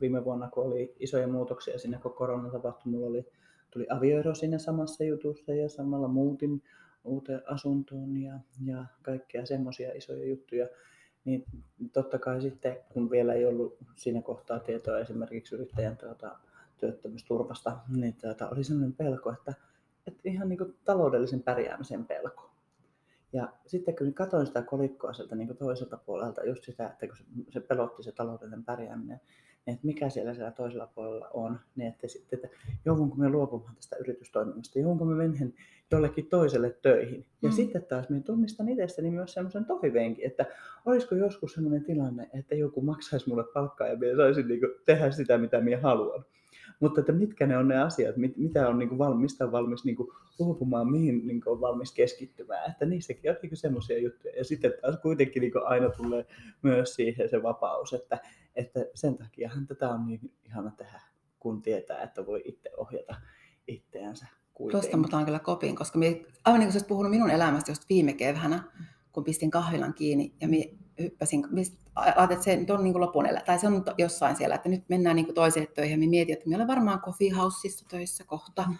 [0.00, 3.26] viime vuonna, kun oli isoja muutoksia sinne, kun korona tapahtui, mulla oli,
[3.70, 6.62] tuli avioero siinä samassa jutussa ja samalla muutin
[7.04, 10.68] uuteen asuntoon ja, ja kaikkea semmoisia isoja juttuja.
[11.24, 11.44] Niin
[11.92, 16.38] totta kai sitten, kun vielä ei ollut siinä kohtaa tietoa esimerkiksi yrittäjän tuota,
[16.78, 19.54] työttömyysturvasta, niin tuota, oli sellainen pelko, että,
[20.06, 22.50] että ihan niin kuin taloudellisen pärjäämisen pelko.
[23.32, 27.16] Ja sitten kun katsoin sitä kolikkoa sieltä niin toiselta puolelta, just sitä, että kun
[27.48, 29.20] se, pelotti se taloudellinen pärjääminen,
[29.66, 33.96] että mikä siellä, siellä toisella puolella on, niin että sitten, että joudunko me luopumaan tästä
[33.96, 35.54] yritystoiminnasta, joudunko me menen
[35.90, 37.26] jollekin toiselle töihin.
[37.42, 37.52] Ja mm.
[37.52, 40.46] sitten taas minä tunnistan itsestäni myös semmoisen toiveenkin, että
[40.86, 45.38] olisiko joskus sellainen tilanne, että joku maksaisi mulle palkkaa ja minä saisin niin tehdä sitä,
[45.38, 46.24] mitä minä haluan.
[46.80, 49.52] Mutta että mitkä ne on ne asiat, mit, mitä on niin kuin valmis, mistä on
[49.52, 52.70] valmis niin kuin luopumaan, mihin niin kuin on valmis keskittymään.
[52.70, 54.36] Että niissäkin on niin semmoisia juttuja.
[54.36, 56.26] Ja sitten taas kuitenkin niin aina tulee
[56.62, 58.18] myös siihen se vapaus, että,
[58.56, 61.00] että sen takiahan tätä on niin ihana tehdä,
[61.38, 63.14] kun tietää, että voi itse ohjata
[63.68, 64.26] itseänsä.
[64.70, 68.12] Tuosta mä kyllä kopin, koska minä, aivan niin kuin sä puhunut minun elämästä just viime
[68.12, 68.64] keväänä,
[69.12, 70.64] kun pistin kahvilan kiinni ja minä
[70.98, 71.46] hyppäsin,
[71.94, 74.68] ajattelin, että se nyt on niin kuin lopun elä, tai se on jossain siellä, että
[74.68, 75.92] nyt mennään niin kuin toiselle töihin.
[75.92, 77.30] Ja minä mietin, että minä olen varmaan coffee
[77.88, 78.62] töissä kohta.
[78.68, 78.76] Mm.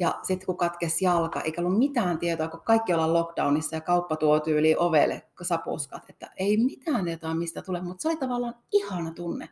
[0.00, 4.16] Ja sitten kun katkesi jalka, eikä ollut mitään tietoa, kun kaikki ollaan lockdownissa ja kauppa
[4.16, 9.10] tuo tyyliin ovelle sapuskat, että ei mitään tietoa mistä tulee, mutta se oli tavallaan ihana
[9.10, 9.48] tunne.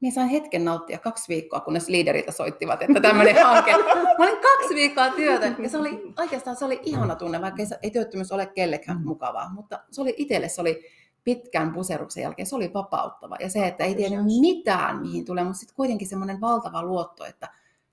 [0.00, 3.72] Minä sain hetken nauttia kaksi viikkoa, kunnes liideriltä soittivat, että tämmöinen hanke.
[4.18, 7.90] Mä olin kaksi viikkoa työtä ja se oli oikeastaan se oli ihana tunne, vaikka ei
[7.90, 9.04] työttömyys ole kellekään mm.
[9.06, 10.84] mukavaa, mutta se oli itselle se oli
[11.24, 13.36] pitkän puseruksen jälkeen, se oli vapauttava.
[13.40, 17.48] Ja se, että ei tiedä mitään, mihin tulee, mutta sitten kuitenkin semmoinen valtava luotto, että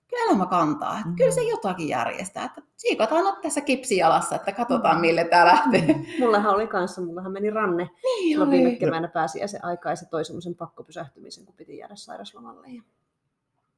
[0.09, 1.47] kyllä elämä kantaa, että kyllä se mm.
[1.47, 2.45] jotakin järjestää.
[2.45, 5.01] Että siikataan on tässä kipsijalassa, että katsotaan mm.
[5.01, 5.81] mille tämä lähtee.
[5.81, 6.05] Mm.
[6.19, 7.89] Mullahan oli kanssa, mullahan meni ranne.
[8.03, 8.51] Niin oli.
[8.51, 12.67] Viime keväänä pääsi ja se aika ja se toi semmoisen pakkopysähtymisen, kun piti jäädä sairaslomalle.
[12.67, 12.81] Ja...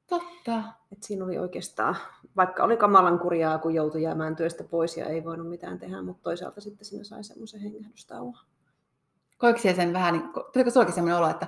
[0.07, 0.63] Totta.
[0.91, 1.95] Et siinä oli oikeastaan,
[2.35, 6.23] vaikka oli kamalan kurjaa, kun joutui jäämään työstä pois ja ei voinut mitään tehdä, mutta
[6.23, 8.37] toisaalta sitten siinä sai semmoisen hengähdystauon.
[9.37, 11.47] Koiko sen vähän, niin, tuliko sinullakin sellainen olo, että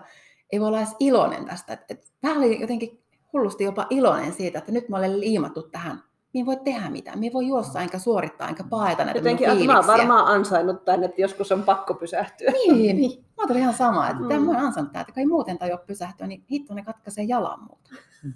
[0.52, 1.74] ei voi olla edes iloinen tästä?
[1.74, 3.03] Että, että vähän oli jotenkin
[3.34, 6.04] hullusti jopa iloinen siitä, että nyt mä olen liimattu tähän.
[6.34, 7.20] Minä voi tehdä mitään.
[7.20, 11.06] Minä voi juossa enkä suorittaa enkä paeta näitä Jotenkin, minun mä olen varmaan ansainnut tänne,
[11.06, 12.52] että joskus on pakko pysähtyä.
[12.52, 13.26] Niin, niin.
[13.38, 14.42] Mä olen ihan sama, että mm.
[14.42, 17.90] mä olen ansainnut että kun ei muuten tajua pysähtyä, niin hitto ne katkaisee jalan muuta.
[18.24, 18.34] Mm.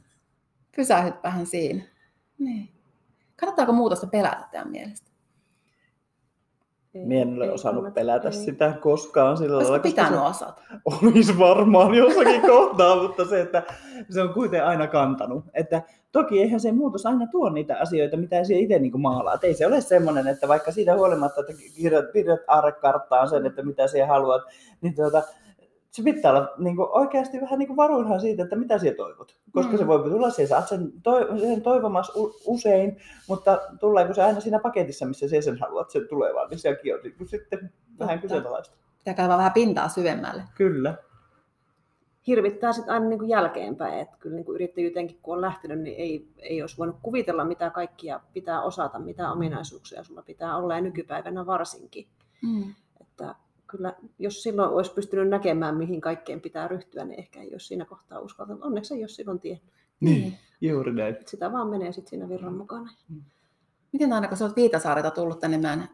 [0.76, 1.84] Pysähytpähän siinä.
[2.40, 2.70] Niin.
[3.40, 5.12] Kannattaako muutosta pelätä teidän mielestä?
[7.06, 8.34] Mie en ole osannut kannata, pelätä ei.
[8.34, 9.80] sitä koskaan sillä lailla.
[9.80, 10.62] pitänyt osata?
[10.86, 13.64] Olisi varmaan jossakin kohtaa, mutta se, että
[14.10, 15.46] se on kuitenkin aina kantanut.
[15.54, 15.82] Että
[16.12, 19.38] toki eihän se muutos aina tuo niitä asioita, mitä se itse niin maalaa.
[19.44, 23.88] ei se ole semmoinen, että vaikka siitä huolimatta, että kirjoit, kirjoit aarrekarttaan sen, että mitä
[23.88, 24.42] siellä haluat,
[24.82, 25.24] niin tuota,
[25.98, 29.38] se pitää olla niin kuin, oikeasti vähän niin varuillaan siitä, että mitä sinä toivot.
[29.52, 29.78] Koska mm.
[29.78, 32.14] se voi tulla, sinä saat sen, to, sen toivomassa
[32.46, 36.96] usein, mutta tuleeko se aina siinä paketissa, missä sinä sen haluat sen tulevan, niin sielläkin
[36.96, 38.78] on niin sitten vähän kyseenalaista.
[38.98, 40.44] Pitää kaivaa vähän pintaa syvemmälle.
[40.56, 40.96] Kyllä.
[42.28, 45.98] Hirvittää sitten aina niin kuin jälkeenpäin, että kyllä niin kuin yrittäjyytenkin kun on lähtenyt, niin
[45.98, 50.82] ei, ei olisi voinut kuvitella, mitä kaikkia pitää osata, mitä ominaisuuksia sulla pitää olla, ja
[50.82, 52.08] nykypäivänä varsinkin.
[52.42, 52.74] Mm.
[53.02, 53.36] Että
[53.68, 57.86] kyllä, jos silloin olisi pystynyt näkemään, mihin kaikkeen pitää ryhtyä, niin ehkä ei olisi siinä
[57.86, 58.64] kohtaa uskaltanut.
[58.64, 59.74] Onneksi ei ole silloin tiennyt.
[60.00, 60.38] Niin, niin.
[60.62, 61.16] juuri näin.
[61.26, 62.92] Sitä vaan menee sitten siinä virran mukana.
[63.10, 63.22] Mm.
[63.92, 65.90] Miten aina, kun sä olet Viitasaarelta tullut tänne meidän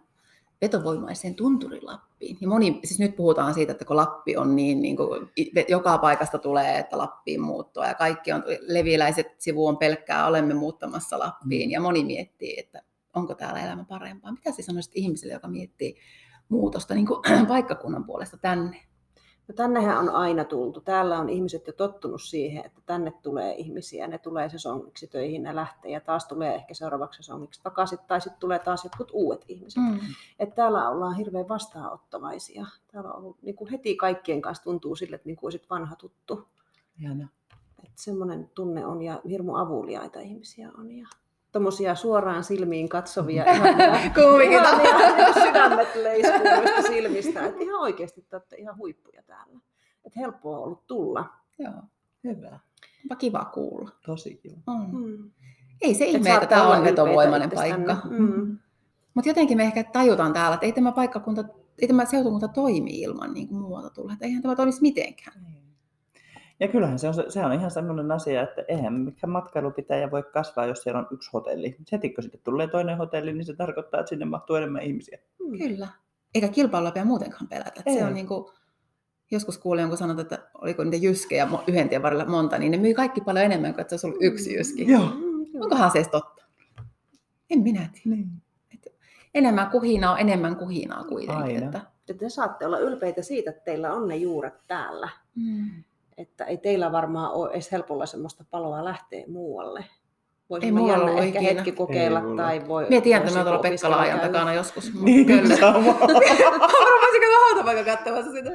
[0.61, 2.37] vetovoimaiseen tunturilappiin.
[2.41, 5.29] Ja moni, siis nyt puhutaan siitä, että kun Lappi on niin, niin kuin,
[5.67, 11.19] joka paikasta tulee, että Lappiin muuttua ja kaikki on, leviläiset sivu on pelkkää, olemme muuttamassa
[11.19, 11.69] Lappiin.
[11.69, 11.71] Mm.
[11.71, 12.81] Ja moni miettii, että
[13.15, 14.31] onko täällä elämä parempaa.
[14.31, 15.95] Mitä sä sanoisit ihmiselle, joka miettii
[16.53, 18.81] muutosta niin kuin paikkakunnan puolesta tänne?
[19.47, 20.81] No tännehän on aina tultu.
[20.81, 24.07] Täällä on ihmiset jo tottunut siihen, että tänne tulee ihmisiä.
[24.07, 27.99] Ne tulee sesongiksi töihin, ne lähtee ja taas tulee ehkä seuraavaksi sesongiksi takaisin.
[28.07, 29.83] Tai sitten tulee taas jotkut uudet ihmiset.
[29.83, 29.99] Mm.
[30.39, 32.65] Et täällä ollaan hirveän vastaanottavaisia.
[32.91, 35.95] Täällä on ollut, niin kuin heti kaikkien kanssa tuntuu sille, että niin kuin olisit vanha
[35.95, 36.47] tuttu.
[37.83, 40.91] Että semmoinen tunne on ja hirmu avuliaita ihmisiä on.
[40.91, 41.07] Ja
[41.53, 47.45] tuommoisia suoraan silmiin katsovia, ihan, ihan sydämet leiskuista silmistä.
[47.45, 49.59] Että ihan oikeasti te olette ihan huippuja täällä.
[50.05, 51.29] Että helppoa on ollut tulla.
[51.59, 51.73] Joo,
[52.23, 52.59] hyvä.
[53.03, 53.89] Onpa kiva kuulla.
[54.05, 54.55] Tosi kiva.
[54.67, 54.97] Mm.
[54.97, 55.31] Mm.
[55.81, 57.97] Ei se ihme, että tämä on vetovoimainen paikka.
[58.09, 58.57] Mm.
[59.13, 61.43] Mutta jotenkin me ehkä tajutaan täällä, että ei tämä paikkakunta,
[61.81, 64.13] ei tämä seutukunta toimi ilman niin kuin muualta tulla.
[64.13, 65.45] Että eihän tämä toimisi mitenkään.
[65.45, 65.63] Ei.
[66.63, 70.65] Ja kyllähän se on, se on ihan sellainen asia, että eihän mikään matkailupitäjä voi kasvaa,
[70.65, 71.75] jos siellä on yksi hotelli.
[71.91, 75.19] Heti kun sitten tulee toinen hotelli, niin se tarkoittaa, että sinne mahtuu enemmän ihmisiä.
[75.43, 75.57] Hmm.
[75.57, 75.87] Kyllä.
[76.35, 77.81] Eikä kilpailua pidä muutenkaan pelätä.
[77.85, 77.93] Ei.
[77.93, 78.45] Se on niin kuin,
[79.31, 82.93] joskus kuulin jonkun sanonut, että oliko niitä jyskejä yhden tien varrella monta, niin ne myy
[82.93, 84.91] kaikki paljon enemmän kuin että se olisi ollut yksi jyski.
[84.91, 85.09] Joo.
[85.59, 86.43] Onkohan se edes totta?
[87.49, 88.17] En minä tiedä.
[88.17, 88.29] Niin.
[89.33, 91.43] enemmän kuhinaa on enemmän kuhinaa kuitenkin.
[91.43, 91.65] Aina.
[91.65, 91.81] Että...
[92.09, 95.09] että te saatte olla ylpeitä siitä, että teillä on ne juuret täällä.
[95.35, 95.83] Mm
[96.17, 99.85] että ei teillä varmaan ole edes helpolla semmoista paloa lähteä muualle.
[100.49, 101.53] voisi Ei olla mulla ollut ehkä ikinä.
[101.53, 102.19] hetki kokeilla.
[102.19, 102.41] Ei mulla.
[102.43, 104.93] tai voi, Mie tiedän, että mä tuolla joku Pekka Laajan opiskelija takana joskus.
[105.01, 105.55] Niin, Kyllä.
[105.55, 105.93] sama.
[107.03, 108.49] Voisinko mä hautapaikan katsomassa sitä?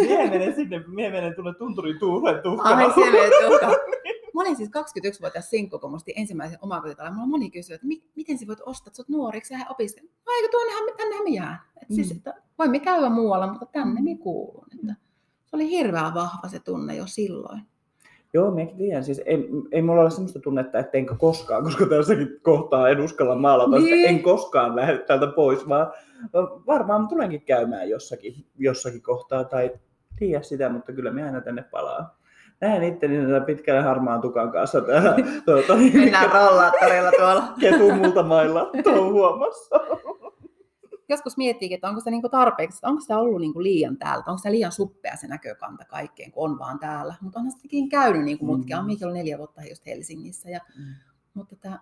[0.00, 2.78] Mie menen sinne, mie menen tuonne tunturin tuulen tuhkaan.
[2.78, 3.66] Ai se menee tuhka.
[4.34, 7.14] Mä olin siis 21-vuotias sinkku, kun musti ensimmäisen omakotitalon.
[7.14, 10.10] Mulla moni kysyi, että mi- miten sä voit ostaa, että sä oot nuoriksi ja opiskelet.
[10.26, 11.58] No eikö tuonnehan, tännehän me jään.
[11.82, 12.16] Et siis, Mm.
[12.16, 14.66] että voimme käydä muualla, mutta tänne me kuulun.
[14.74, 14.94] Että
[15.54, 17.60] oli hirveän vahva se tunne jo silloin.
[18.34, 19.04] Joo, minäkin tiedän.
[19.04, 23.34] Siis ei, ei mulla ole sellaista tunnetta, että enkä koskaan, koska tässäkin kohtaa en uskalla
[23.34, 23.84] maalata, Niin.
[23.84, 24.08] niin.
[24.08, 25.92] en koskaan lähde täältä pois, vaan
[26.66, 29.70] varmaan tulenkin käymään jossakin, jossakin kohtaa tai
[30.18, 32.06] tiedä sitä, mutta kyllä minä aina tänne palaan.
[32.60, 37.42] Näen itteni tällä pitkällä harmaan tukan kanssa täällä tuota, Mennään rollaattorilla tuolla.
[37.60, 39.76] ketumultamailla touhuamassa.
[41.08, 44.38] Joskus miettiikin, että onko se niinku tarpeeksi, että onko se ollut niinku liian täältä, onko
[44.42, 47.14] se liian suppea se näkökanta kaikkeen, kun on vaan täällä.
[47.20, 48.76] Mutta onhan sitäkin käynyt niinku mutkia.
[48.76, 48.82] Mm.
[48.82, 48.86] Mm.
[48.86, 50.50] Mikä oli neljä vuotta just Helsingissä.
[50.50, 50.94] Ja, Mm.
[51.34, 51.78] mutta tää,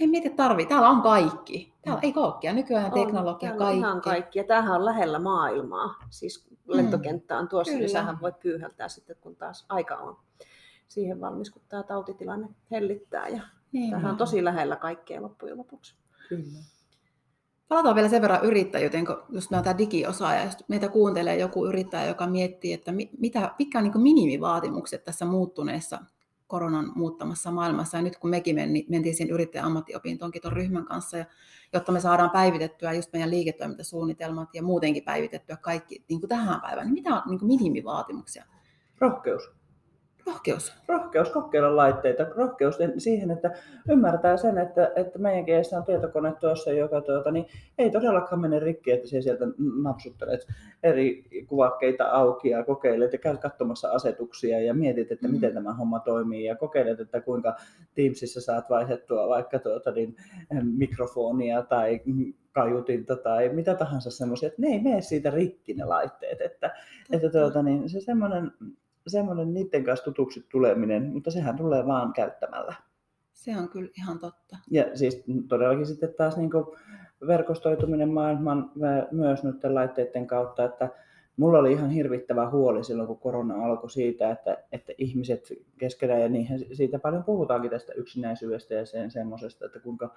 [0.00, 0.66] en mieti, tarvii.
[0.66, 1.72] Täällä on kaikki.
[1.82, 2.52] Täällä ei kookkia.
[2.52, 3.78] Nykyään teknologia, täällä on kaikki.
[3.78, 4.38] Ihan kaikki.
[4.38, 5.94] Ja tämähän on lähellä maailmaa.
[6.10, 7.80] Siis lentokenttä on tuossa, Kyllä.
[7.80, 10.16] niin sähän voit pyyhältää sitten, kun taas aika on
[10.88, 13.28] siihen valmis, kun tämä tautitilanne hellittää.
[13.28, 15.94] Ja Niin, tämähän on tosi lähellä kaikkea loppujen lopuksi.
[16.28, 16.58] Kyllä.
[17.68, 22.26] Palataan vielä sen verran yrittäjyyteen, kun just tämä digiosaaja, jos meitä kuuntelee joku yrittäjä, joka
[22.26, 25.98] miettii, että mi- mitä, mitkä on niin minimivaatimukset tässä muuttuneessa
[26.46, 27.96] koronan muuttamassa maailmassa.
[27.96, 28.56] Ja nyt kun mekin
[28.88, 31.24] mentiin siihen yrittäjän ammattiopintoonkin tuon ryhmän kanssa, ja
[31.72, 36.86] jotta me saadaan päivitettyä just meidän liiketoimintasuunnitelmat ja muutenkin päivitettyä kaikki niin kuin tähän päivään,
[36.86, 38.44] niin mitä on niin minimivaatimuksia?
[38.98, 39.55] Rohkeus.
[40.26, 40.72] Rohkeus.
[40.88, 43.50] rohkeus kokeilla laitteita, rohkeus siihen, että
[43.88, 47.46] ymmärtää sen, että, että meidänkin edessä on tietokone tuossa, joka tuota, niin
[47.78, 49.44] ei todellakaan mene rikki, että se sieltä
[49.82, 50.46] napsuttelet
[50.82, 55.34] eri kuvakkeita auki ja kokeilet ja käyt katsomassa asetuksia ja mietit, että Mm.
[55.34, 57.56] miten tämä homma toimii ja kokeilet, että kuinka
[57.94, 60.16] Teamsissa saat vaihdettua vaikka tuota, niin,
[60.62, 62.00] mikrofonia tai
[62.52, 66.74] kaiutinta tai mitä tahansa semmoisia, että ne ei mene siitä rikki ne laitteet, että,
[67.12, 68.52] että tuota, niin, se semmoinen
[69.06, 72.74] semmoinen niiden kanssa tutuksi tuleminen, mutta sehän tulee vaan käyttämällä.
[73.32, 74.56] Se on kyllä ihan totta.
[74.70, 76.50] Ja siis todellakin sitten taas niin
[77.26, 78.72] verkostoituminen maailman
[79.10, 80.88] myös noiden laitteiden kautta, että
[81.36, 86.28] mulla oli ihan hirvittävä huoli silloin, kun korona alkoi siitä, että, että ihmiset keskenään, ja
[86.28, 90.14] niinhän siitä paljon puhutaankin tästä yksinäisyydestä ja sen semmoisesta, että kuinka,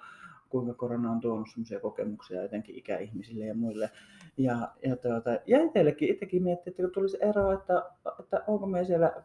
[0.48, 3.90] kuinka korona on tuonut semmoisia kokemuksia jotenkin ikäihmisille ja muille.
[4.36, 7.82] Ja, ja, tuota, ja itsellekin, itsekin miettii, että kun tulisi ero, että,
[8.20, 9.24] että onko me siellä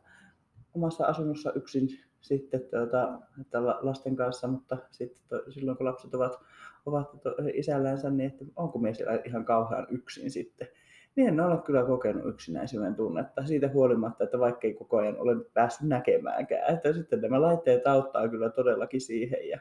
[0.76, 1.90] omassa asunnossa yksin
[2.22, 6.40] sitten tuota, että lasten kanssa, mutta sitten to, silloin kun lapset ovat,
[6.86, 10.68] ovat to, isällänsä, niin että onko me siellä ihan kauhean yksin sitten.
[11.16, 15.36] Niin en ole kyllä kokenut yksinäisyyden tunnetta siitä huolimatta, että vaikka ei koko ajan ole
[15.54, 16.74] päässyt näkemäänkään.
[16.74, 19.50] Että sitten nämä laitteet auttaa kyllä todellakin siihen.
[19.50, 19.60] Ja,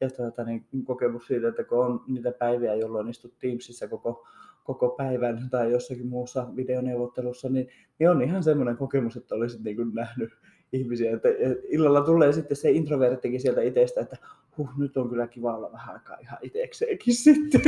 [0.00, 4.26] ja tuota, niin kokemus siitä, että kun on niitä päiviä, jolloin istut Teamsissa koko,
[4.64, 9.76] koko päivän tai jossakin muussa videoneuvottelussa, niin, niin on ihan semmoinen kokemus, että olisit niin
[9.76, 10.30] kuin nähnyt
[10.72, 11.14] ihmisiä.
[11.14, 11.28] Että
[11.68, 14.16] illalla tulee sitten se introverttikin sieltä itsestä, että
[14.58, 17.60] huh, nyt on kyllä kiva olla vähän aikaa ihan itsekseenkin sitten.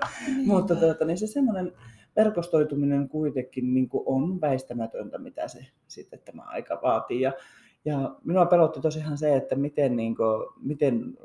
[0.46, 1.72] Mutta tuota, niin se semmoinen
[2.16, 7.20] verkostoituminen kuitenkin niin kuin on väistämätöntä, mitä se sitten tämä aika vaatii.
[7.20, 7.32] Ja,
[7.84, 11.18] ja minua pelotti tosiaan se, että miten, niin kuin, miten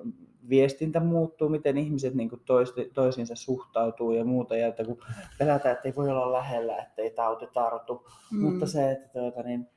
[0.50, 4.58] viestintä muuttuu, miten ihmiset niin kuin toisti, toisiinsa suhtautuu ja muuta.
[4.58, 4.98] Ja että kun
[5.40, 8.08] pelätään, että ei voi olla lähellä, että ei tauti tartu.
[8.32, 8.42] Mm.
[8.42, 9.68] Mutta se, että tuota, niin,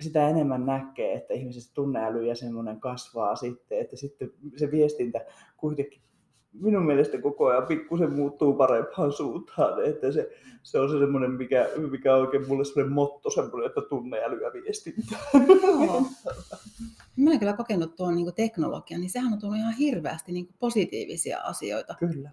[0.00, 5.24] sitä enemmän näkee, että ihmisessä tunneäly ja semmoinen kasvaa sitten, että sitten se viestintä
[5.56, 6.02] kuitenkin
[6.52, 10.30] minun mielestä koko ajan pikkusen muuttuu parempaan suuntaan, että se,
[10.62, 14.52] se on se semmoinen, mikä, mikä on oikein mulle semmoinen motto, semmoinen, että tunneäly ja
[14.52, 15.16] viestintä.
[15.86, 16.06] Joo.
[17.16, 21.40] Mä olen kyllä kokenut tuon niin teknologian, niin sehän on tuonut ihan hirveästi niin positiivisia
[21.40, 21.94] asioita.
[21.98, 22.30] Kyllä.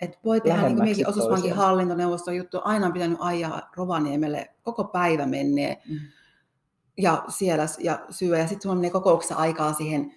[0.00, 4.84] Et voi tehdä, niin kuin mekin osuuspankin hallintoneuvoston juttu, aina on pitänyt ajaa Rovaniemelle, koko
[4.84, 5.82] päivä menee.
[5.88, 5.98] Mm
[6.96, 8.38] ja siellä ja syö.
[8.38, 10.14] Ja sitten sulla menee kokouksessa aikaa siihen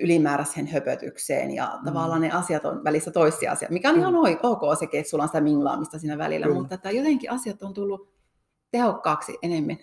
[0.00, 1.84] ylimääräiseen höpötykseen ja mm.
[1.84, 4.00] tavallaan ne asiat on välissä toisia asioita, mikä on mm.
[4.00, 6.58] ihan ok sekin, että sulla on sitä minglaamista siinä välillä, Kyllä.
[6.58, 8.14] mutta että jotenkin asiat on tullut
[8.70, 9.78] tehokkaaksi enemmän.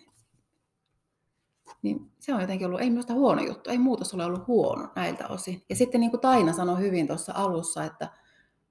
[1.82, 5.28] Niin se on jotenkin ollut, ei minusta huono juttu, ei muutos ole ollut huono näiltä
[5.28, 5.64] osin.
[5.70, 8.10] Ja sitten niin kuin Taina sanoi hyvin tuossa alussa, että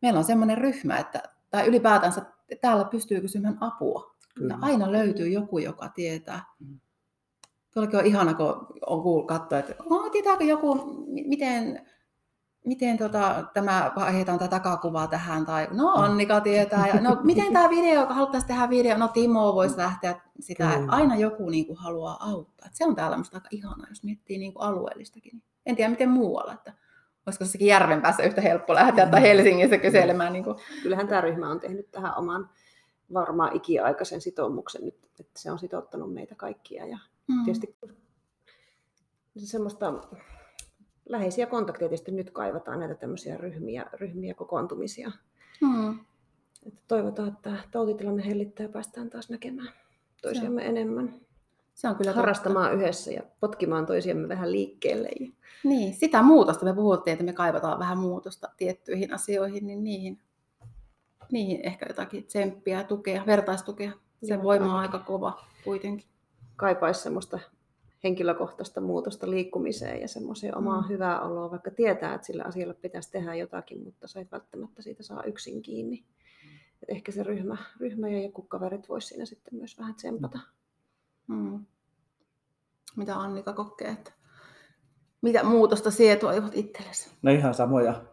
[0.02, 2.22] meillä on semmoinen ryhmä, että, tai ylipäätänsä
[2.60, 4.14] täällä pystyy kysymään apua.
[4.34, 4.58] Kyllä.
[4.60, 6.44] aina löytyy joku, joka tietää.
[6.60, 6.80] Mm.
[7.74, 10.74] Tuollakin on ihana, kun on kuullut katsoa, että oh, tietääkö joku,
[11.26, 11.86] miten,
[12.66, 17.70] miten tota, tämä vaihdetaan tätä takakuvaa tähän, tai no Annika tietää, ja no miten tämä
[17.70, 20.86] video, haluttaisiin tehdä video, no Timo voisi lähteä sitä, mm.
[20.88, 22.66] aina joku niin kuin, haluaa auttaa.
[22.66, 25.42] Et se on täällä minusta aika ihanaa, jos miettii niin kuin alueellistakin.
[25.66, 26.72] En tiedä miten muualla, että
[27.26, 30.32] olisiko sekin järven päässä yhtä helppo lähteä tai Helsingissä kyselemään.
[30.32, 30.56] Niin kuin.
[30.82, 32.50] Kyllähän tämä ryhmä on tehnyt tähän oman
[33.14, 36.86] varmaan ikiaikaisen sitoumuksen nyt, että se on sitouttanut meitä kaikkia.
[36.86, 37.44] Ja mm.
[37.44, 37.76] tietysti
[39.36, 39.94] semmoista
[41.08, 45.12] läheisiä kontakteja tietysti nyt kaivataan näitä tämmöisiä ryhmiä, ryhmiä kokoontumisia.
[45.60, 45.98] Mm.
[46.66, 49.72] Että toivotaan, että tautitilanne hellittää ja päästään taas näkemään
[50.24, 51.14] toisiamme se enemmän.
[51.74, 52.82] Se on kyllä Harrastamaan totta.
[52.82, 55.08] yhdessä ja potkimaan toisiamme vähän liikkeelle.
[55.64, 60.22] Niin, sitä muutosta me puhuttiin, että me kaivataan vähän muutosta tiettyihin asioihin, niin niihin,
[61.32, 63.92] niihin ehkä jotakin tsemppiä tukea, vertaistukea.
[64.22, 66.08] Se voima on aika kova kuitenkin.
[66.56, 67.38] Kaipaisi semmoista
[68.04, 70.88] henkilökohtaista muutosta liikkumiseen ja semmoiseen omaa mm.
[70.88, 75.02] hyvää oloa, vaikka tietää, että sillä asialla pitäisi tehdä jotakin, mutta sä et välttämättä siitä
[75.02, 76.04] saa yksin kiinni.
[76.82, 80.38] Et ehkä se ryhmä, ryhmä ja joku kaverit voisi siinä sitten myös vähän tsempata.
[81.26, 81.64] Mm.
[82.96, 84.12] Mitä Annika kokee, että
[85.22, 87.10] mitä muutosta sie toivot itsellesi?
[87.22, 88.04] No ihan samoja.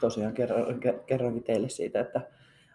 [0.00, 0.34] Tosiaan
[1.06, 2.20] kerroinkin teille siitä, että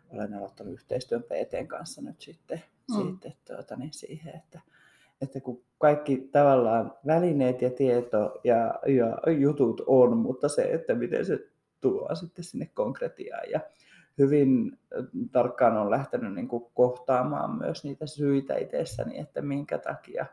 [0.10, 3.04] olen aloittanut yhteistyön PTn kanssa nyt sitten, mm.
[3.04, 4.60] sitten tuota, niin siihen, että
[5.24, 11.26] että kun kaikki tavallaan välineet ja tieto ja, ja jutut on, mutta se, että miten
[11.26, 11.40] se
[11.82, 13.50] tuo sitten sinne konkretiaan.
[13.52, 13.60] Ja
[14.18, 14.80] hyvin
[15.32, 20.26] tarkkaan on lähtenyt niin kuin kohtaamaan myös niitä syitä itsessäni, että minkä takia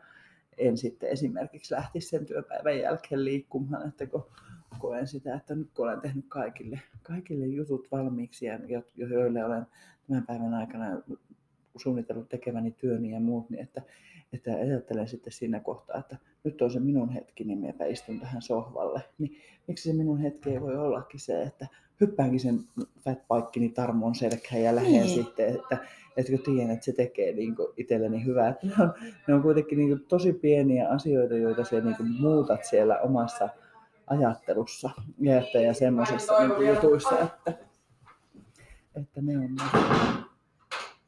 [0.59, 4.27] en sitten esimerkiksi lähtisi sen työpäivän jälkeen liikkumaan, että kun
[4.79, 9.67] koen sitä, että nyt kun olen tehnyt kaikille, kaikille jutut valmiiksi, ja joille olen
[10.09, 10.87] tämän päivän aikana
[11.77, 13.83] suunnitellut tekeväni työni ja muut, niin että
[14.33, 18.43] että ajattelen sitten siinä kohtaa, että nyt on se minun hetki, niin minäpä istun tähän
[18.43, 19.03] sohvalle.
[19.19, 21.67] Niin miksi se minun hetki ei voi ollakin se, että
[22.01, 22.59] hyppäänkin sen
[22.99, 25.25] fatbikini tarmon selkään ja lähden niin.
[25.25, 25.79] sitten, että,
[26.17, 28.49] että kun tiedän, että se tekee niin itselleni hyvää.
[28.49, 28.95] Että ne, on,
[29.29, 33.49] ne on kuitenkin niin tosi pieniä asioita, joita se niin muutat siellä omassa
[34.07, 37.55] ajattelussa ja, ja semmoisissa niin jutuissa, että,
[38.95, 39.57] että ne on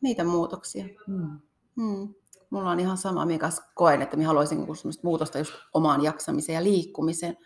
[0.03, 0.85] niitä muutoksia.
[1.07, 1.41] Hmm.
[1.77, 2.15] Hmm.
[2.51, 6.63] Mulla on ihan sama, mikä koen, että minä haluaisin niinku muutosta just omaan jaksamiseen ja
[6.63, 7.37] liikkumiseen.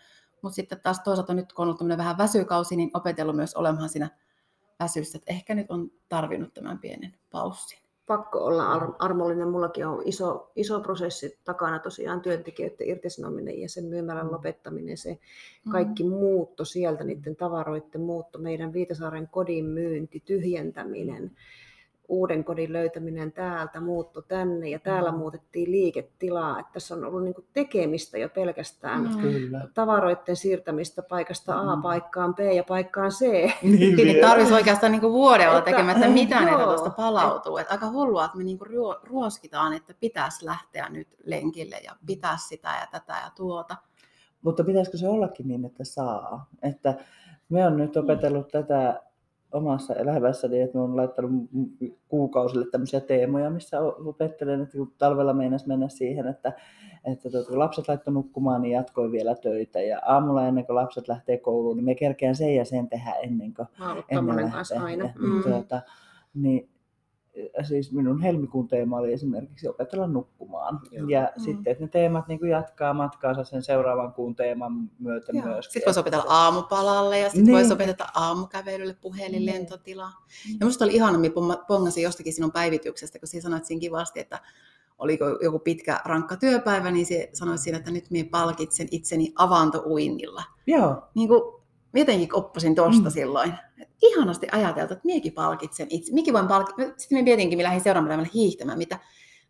[0.41, 4.09] Mutta sitten taas toisaalta nyt, kun on ollut vähän väsykausi, niin opetellut myös olemaan siinä
[4.79, 7.79] väsyssä, että ehkä nyt on tarvinnut tämän pienen paussin.
[8.07, 9.47] Pakko olla ar- armollinen.
[9.47, 14.31] Mullakin on iso, iso prosessi takana tosiaan työntekijöiden irtisanominen ja sen myymälän mm.
[14.31, 15.19] lopettaminen, se
[15.71, 16.09] kaikki mm.
[16.09, 21.31] muutto sieltä, niiden tavaroiden muutto, meidän Viitasaaren kodin myynti, tyhjentäminen.
[22.09, 25.17] Mm uuden kodin löytäminen täältä, muutto tänne ja täällä mm.
[25.17, 26.59] muutettiin liiketilaa.
[26.59, 29.21] Että tässä on ollut niin tekemistä jo pelkästään mm.
[29.21, 29.67] Kyllä.
[29.73, 31.81] tavaroiden siirtämistä paikasta A mm.
[31.81, 33.21] paikkaan B ja paikkaan C.
[33.63, 37.57] Niin, niin tarvitsisi oikeastaan niin vuodella tekemättä mitään, että tuosta palautuu.
[37.57, 38.59] Että aika hullua, että me niin
[39.03, 43.75] ruoskitaan, että pitäisi lähteä nyt lenkille ja pitäisi sitä ja tätä ja tuota.
[44.41, 46.49] Mutta pitäisikö se ollakin niin, että saa?
[46.61, 46.93] Että
[47.49, 49.01] me on nyt opetellut tätä
[49.51, 51.31] omassa elämässäni, että olen laittanut
[52.07, 56.53] kuukausille tämmöisiä teemoja, missä opettelen, että kun talvella meinas mennä siihen, että,
[57.05, 59.81] että tuota, kun lapset laittoi nukkumaan, niin jatkoin vielä töitä.
[59.81, 63.53] Ja aamulla ennen kuin lapset lähtee kouluun, niin me kerkeän sen ja sen tehdä ennen
[63.53, 63.67] kuin
[64.09, 64.77] ennen lähtee.
[64.77, 65.09] Aina.
[65.19, 65.43] Mm.
[65.43, 65.81] Tuota,
[66.33, 66.69] niin
[67.63, 70.79] siis minun helmikuun teema oli esimerkiksi opetella nukkumaan.
[70.91, 71.07] Joo.
[71.09, 71.43] Ja mm.
[71.43, 75.45] sitten että ne teemat niin kuin jatkaa matkaansa sen seuraavan kuun teeman myötä Joo.
[75.45, 75.65] myös.
[75.65, 77.53] Sitten voisi opetella aamupalalle ja sitten niin.
[77.53, 80.11] voisi opetella aamukävelylle puhelinlentotilaa.
[80.45, 80.53] Niin.
[80.59, 81.33] Ja minusta oli ihana, minä
[81.67, 84.39] pongasin jostakin sinun päivityksestä, kun sinä sanoit siinä kivasti, että
[84.97, 90.43] oliko joku pitkä rankka työpäivä, niin se sanoi siinä, että nyt minä palkitsen itseni avantouinnilla.
[90.67, 91.03] Joo.
[91.15, 91.56] Niin kuin
[91.93, 93.11] jotenkin oppasin tuosta mm.
[93.11, 93.53] silloin.
[93.81, 96.13] Et ihanasti ajateltu, että miekin palkitsen itse.
[96.13, 96.81] Mikin voin palkita.
[96.97, 98.99] Sitten me mietinkin, minä lähdin seuraavalle hiihtämään, mitä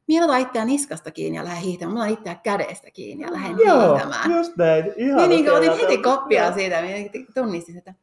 [0.07, 1.93] Minä otan itseä niskasta kiinni ja lähden hiihtämään.
[1.93, 4.31] Mä otan itseä kädestä kiinni ja lähden Joo, hiihtämään.
[4.31, 4.93] just näin.
[4.97, 6.81] Ihan niin, niin otin heti koppia siitä.
[6.81, 7.93] Minä tunnistin, että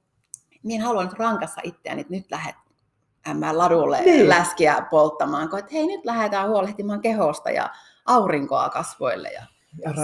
[0.62, 2.54] minä en halua nyt rankassa itseäni, että nyt lähdet
[3.34, 4.28] mä ladulle niin.
[4.28, 7.70] läskiä polttamaan, kun että hei nyt lähdetään huolehtimaan kehosta ja
[8.06, 9.42] aurinkoa kasvoille ja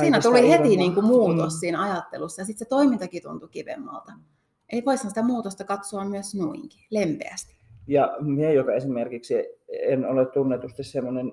[0.01, 1.59] siinä tuli heti niin kuin muutos mm.
[1.59, 4.13] siinä ajattelussa ja sitten se toimintakin tuntui kivemmalta.
[4.73, 7.55] Eli voisi sitä muutosta katsoa myös noinkin, lempeästi.
[7.87, 9.35] Ja minä, joka esimerkiksi
[9.79, 11.33] en ole tunnetusti semmoinen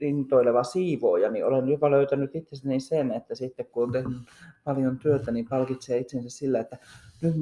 [0.00, 4.18] intoileva siivooja, niin olen jopa löytänyt itsessäni sen, että sitten kun on tehnyt
[4.64, 6.76] paljon työtä, niin palkitsee itsensä sillä, että
[7.22, 7.34] nyt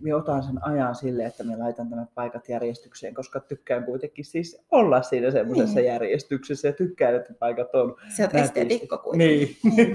[0.00, 4.62] minä otan sen ajan sille, että minä laitan nämä paikat järjestykseen, koska tykkään kuitenkin siis
[4.70, 5.86] olla siinä semmoisessa niin.
[5.86, 9.56] järjestyksessä ja tykkään, että paikat on Se on esteetikko kuitenkin.
[9.76, 9.94] Niin.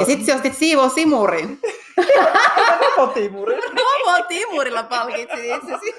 [0.00, 1.58] ja sitten se ostit siivoo simurin.
[2.98, 3.64] Mopotimurilla.
[4.06, 5.94] Mopotimurilla palkitsit itsesi.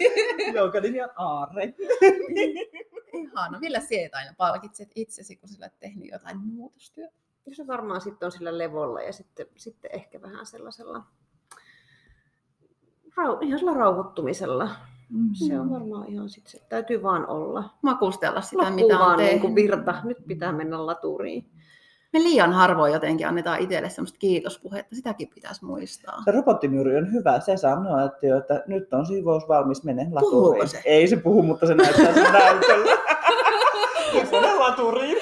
[0.54, 1.10] Jonka nimi on
[3.40, 3.60] Ihana.
[3.60, 7.14] Millä sieltä aina palkitset itsesi, kun sillä tehnyt jotain muutostyötä?
[7.52, 11.04] Se varmaan sitten on sillä levolla ja sitten, sitten ehkä vähän sellaisella
[13.18, 14.70] Rau, ihan sillä rauhoittumisella.
[15.10, 15.30] Mm.
[15.34, 16.60] Se on varmaan ihan sit se.
[16.70, 17.78] Täytyy vaan olla.
[17.82, 19.42] Makustella sitä, Loppuu mitä on vaan niin tehnyt.
[19.42, 19.96] kuin virta.
[20.04, 21.52] Nyt pitää mennä laturiin.
[22.14, 24.96] Me liian harvoin jotenkin annetaan itselle semmoista kiitospuhetta.
[24.96, 26.22] Sitäkin pitäisi muistaa.
[26.26, 27.40] Se robottimyry on hyvä.
[27.40, 30.68] Se sanoo, että, jo, että nyt on siivous valmis, mene Puhuuko laturiin.
[30.70, 30.82] se?
[30.86, 32.98] Ei se puhu, mutta se näyttää sen näytöllä.
[34.32, 35.18] mene laturiin.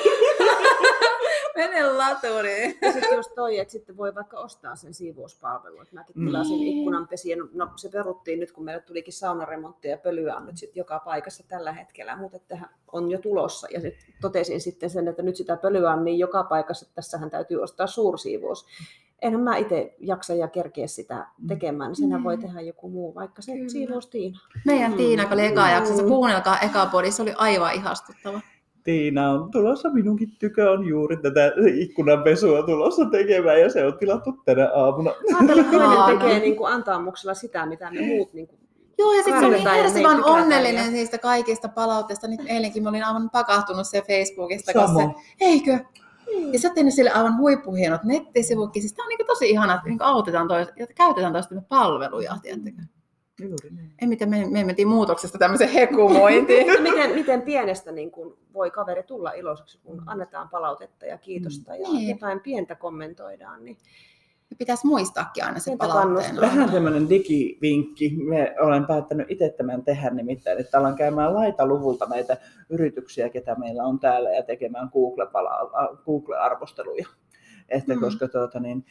[1.69, 2.77] Mene laturiin.
[2.81, 5.81] Ja sitten just toi, että sitten voi vaikka ostaa sen siivouspalvelun.
[5.81, 6.77] Että mäkin tilasin Niin.
[6.77, 10.99] ikkunanpesien, no se peruttiin nyt, kun meille tulikin saunaremontti ja pölyä on nyt sitten joka
[10.99, 12.59] paikassa tällä hetkellä, mutta että
[12.91, 13.67] on jo tulossa.
[13.71, 17.29] Ja sit totesin sitten sen, että nyt sitä pölyä on niin joka paikassa, että tässähän
[17.29, 18.65] täytyy ostaa suursiivous.
[19.21, 23.41] Enhän mä itse jaksa ja kerkeä sitä tekemään, niin senhän voi tehdä joku muu, vaikka
[23.41, 23.69] se Kyllä.
[23.69, 24.39] siivous Tiina.
[24.65, 24.97] Meidän Mm.
[24.97, 26.09] Tiina, kun oli eka jaksossa, Mm.
[26.09, 28.41] kuunnelkaa eka podi, se oli aivan ihastuttava.
[28.87, 34.31] Tiina on tulossa, minunkin tykö on juuri tätä ikkunanpesua tulossa tekemään ja se on tilattu
[34.45, 35.11] tänä aamuna.
[35.39, 38.59] Ajatella, että toinen tekee niin kuin antaamuksella sitä, mitä me muut niin kuin
[38.97, 42.27] Joo, ja sitten se oli hersivan me tykätään onnellinen ja- niistä kaikista palautteista.
[42.27, 45.21] Nyt eilenkin mä olin aivan pakahtunut se Facebookista, se, Sama.
[45.39, 45.79] eikö?
[46.53, 48.81] Ja sä oot tehnyt sille aivan huippuhienot nettisivutkin.
[48.81, 52.81] Siis tää on niinku tosi ihana, että niinku autetaan toista ja käytetään toistemme palveluja, tiedättekö?
[53.41, 53.91] Juuri niin.
[54.01, 56.67] Ei mitä me, me mentiin muutoksesta tämmöiseen hekumointiin.
[56.67, 61.75] No miten, miten pienestä niin kuin voi kaveri tulla iloiseksi, kun annetaan palautetta ja kiitosta
[61.75, 62.09] ja Niin.
[62.09, 63.65] jotain pientä kommentoidaan.
[63.65, 63.77] Niin
[64.49, 66.35] Ja pitäisi muistaakin aina se palautteen.
[66.41, 68.09] Vähän semmoinen digivinkki.
[68.29, 72.37] Me olen päättänyt itse tämän tehdä nimittäin, että alan käymään laitaluvulta näitä
[72.69, 74.89] yrityksiä, ketä meillä on täällä ja tekemään
[76.05, 77.07] Google-arvosteluja.
[77.69, 77.99] Että Mm.
[78.01, 78.85] koska tuota, niin,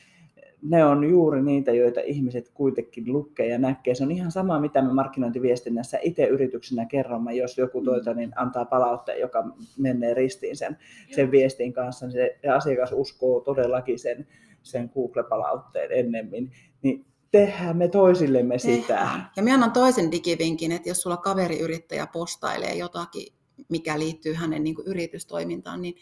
[0.70, 3.94] ne on juuri niitä, joita ihmiset kuitenkin lukee ja näkee.
[3.94, 8.64] Se on ihan sama, mitä me markkinointiviestinnässä itse yrityksenä kerromme, jos joku tuota, niin antaa
[8.64, 9.44] palautteen, joka
[9.78, 10.76] menee ristiin sen,
[11.14, 14.26] sen viestin kanssa, niin se asiakas uskoo todellakin sen,
[14.62, 16.52] sen Google-palautteen ennemmin.
[16.82, 18.86] Niin tehdään me toisillemme sitä.
[18.86, 19.30] Tehdään.
[19.36, 23.32] Ja minä annan toisen digivinkin, että jos sulla kaveriyrittäjä postailee jotakin,
[23.68, 25.94] mikä liittyy hänen niin kuin yritystoimintaan, niin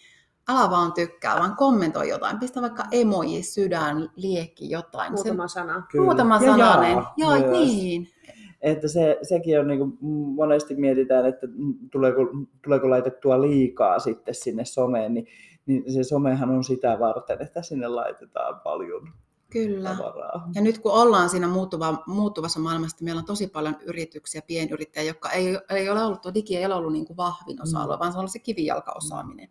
[0.48, 2.38] älä vaan tykkää, vaan kommentoi jotain.
[2.38, 5.12] Pistä vaikka emoji, sydän, liekki, jotain.
[5.12, 5.82] muutama sana.
[5.92, 6.90] Se, muutama Ja sananen.
[6.92, 7.50] jaa Joo, myös.
[7.50, 8.08] niin.
[8.60, 9.98] Että se, sekin on niin kuin,
[10.34, 11.46] monesti mietitään, että
[11.92, 12.20] tuleeko,
[12.64, 15.26] tuleeko laitettua liikaa sitten sinne someen, niin,
[15.66, 19.08] niin se somehan on sitä varten, että sinne laitetaan paljon
[19.50, 19.90] Kyllä.
[19.96, 20.48] tavaraa.
[20.54, 25.30] Ja nyt kun ollaan siinä muuttuva, muuttuvassa maailmassa, meillä on tosi paljon yrityksiä, pienyrittäjiä, jotka
[25.30, 28.00] ei, ei ole ollut, tuo digi ei ole ollut niin kuin vahvin osa-alue, Mm.
[28.00, 29.48] vaan se on ollut se kivijalkaosaaminen.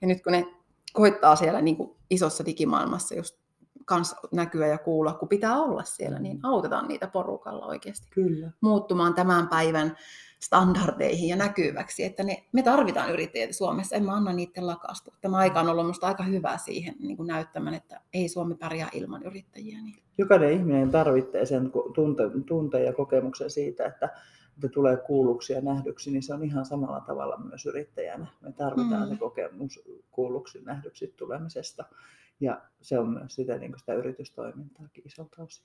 [0.00, 0.46] Ja nyt kun ne
[0.92, 3.38] koittaa siellä niin kuin isossa digimaailmassa just
[3.84, 8.50] kans näkyä ja kuulla, kun pitää olla siellä, niin autetaan niitä porukalla oikeasti Kyllä.
[8.60, 9.96] muuttumaan tämän päivän
[10.40, 15.14] standardeihin ja näkyväksi, että ne, me tarvitaan yrittäjiä Suomessa, en mä anna niiden lakastua.
[15.20, 18.88] Tämä aika on ollut minusta aika hyvä siihen niin kuin näyttämään, että ei Suomi pärjää
[18.92, 19.82] ilman yrittäjiä.
[19.82, 20.02] Niin.
[20.18, 24.08] Jokainen ihminen tarvitsee sen tunte, tunteen ja kokemuksen siitä, että
[24.68, 28.26] tulee kuulluksi ja nähdyksi, niin se on ihan samalla tavalla myös yrittäjänä.
[28.40, 29.08] Me tarvitaan Mm.
[29.08, 29.80] se kokemus
[30.10, 31.84] kuulluksi nähdyksi tulemisesta.
[32.40, 35.64] Ja se on myös sitä, niin sitä yritystoimintaakin isolta osin.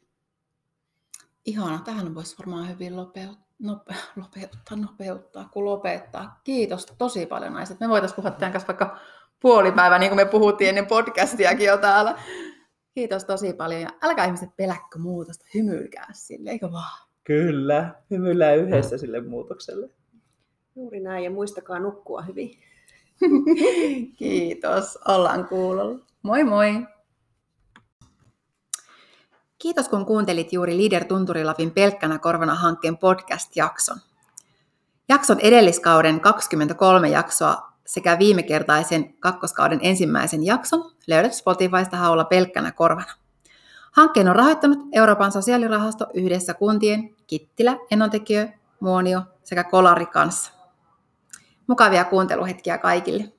[1.46, 6.42] Ihana, tähän voisi varmaan hyvin lopeut, nope, lopeuttaa, nopeuttaa kuin lopettaa.
[6.44, 7.80] Kiitos tosi paljon naiset.
[7.80, 8.98] Me voitaisiin puhua tämän kanssa vaikka
[9.40, 12.20] puolipäivä, niin kuin me puhuttiin ennen podcastiakin jo täällä.
[12.94, 17.08] Kiitos tosi paljon ja älkää ihmiset peläkkö muutosta, hymyilkää sille, eikö vaan?
[17.24, 19.90] Kyllä, hymyillään yhdessä sille muutokselle.
[20.76, 22.60] Juuri näin ja muistakaa nukkua hyvin.
[24.18, 26.00] Kiitos, ollaan kuulolla.
[26.24, 26.74] Moi moi!
[29.58, 33.98] Kiitos kun kuuntelit juuri Leader Tunturilapin pelkkänä korvana hankkeen podcast-jakson.
[35.10, 43.23] Jakson edelliskauden 23 jaksoa sekä viimekertaisen kakkoskauden ensimmäisen jakson löydät Spotifysta haulla pelkkänä korvana.
[43.94, 48.48] Hankkeen on rahoittanut Euroopan sosiaalirahasto yhdessä kuntien Kittilä, Enontekijö,
[48.80, 50.52] Muonio sekä Kolari kanssa.
[51.68, 53.34] Mukavia kuunteluhetkiä kaikille.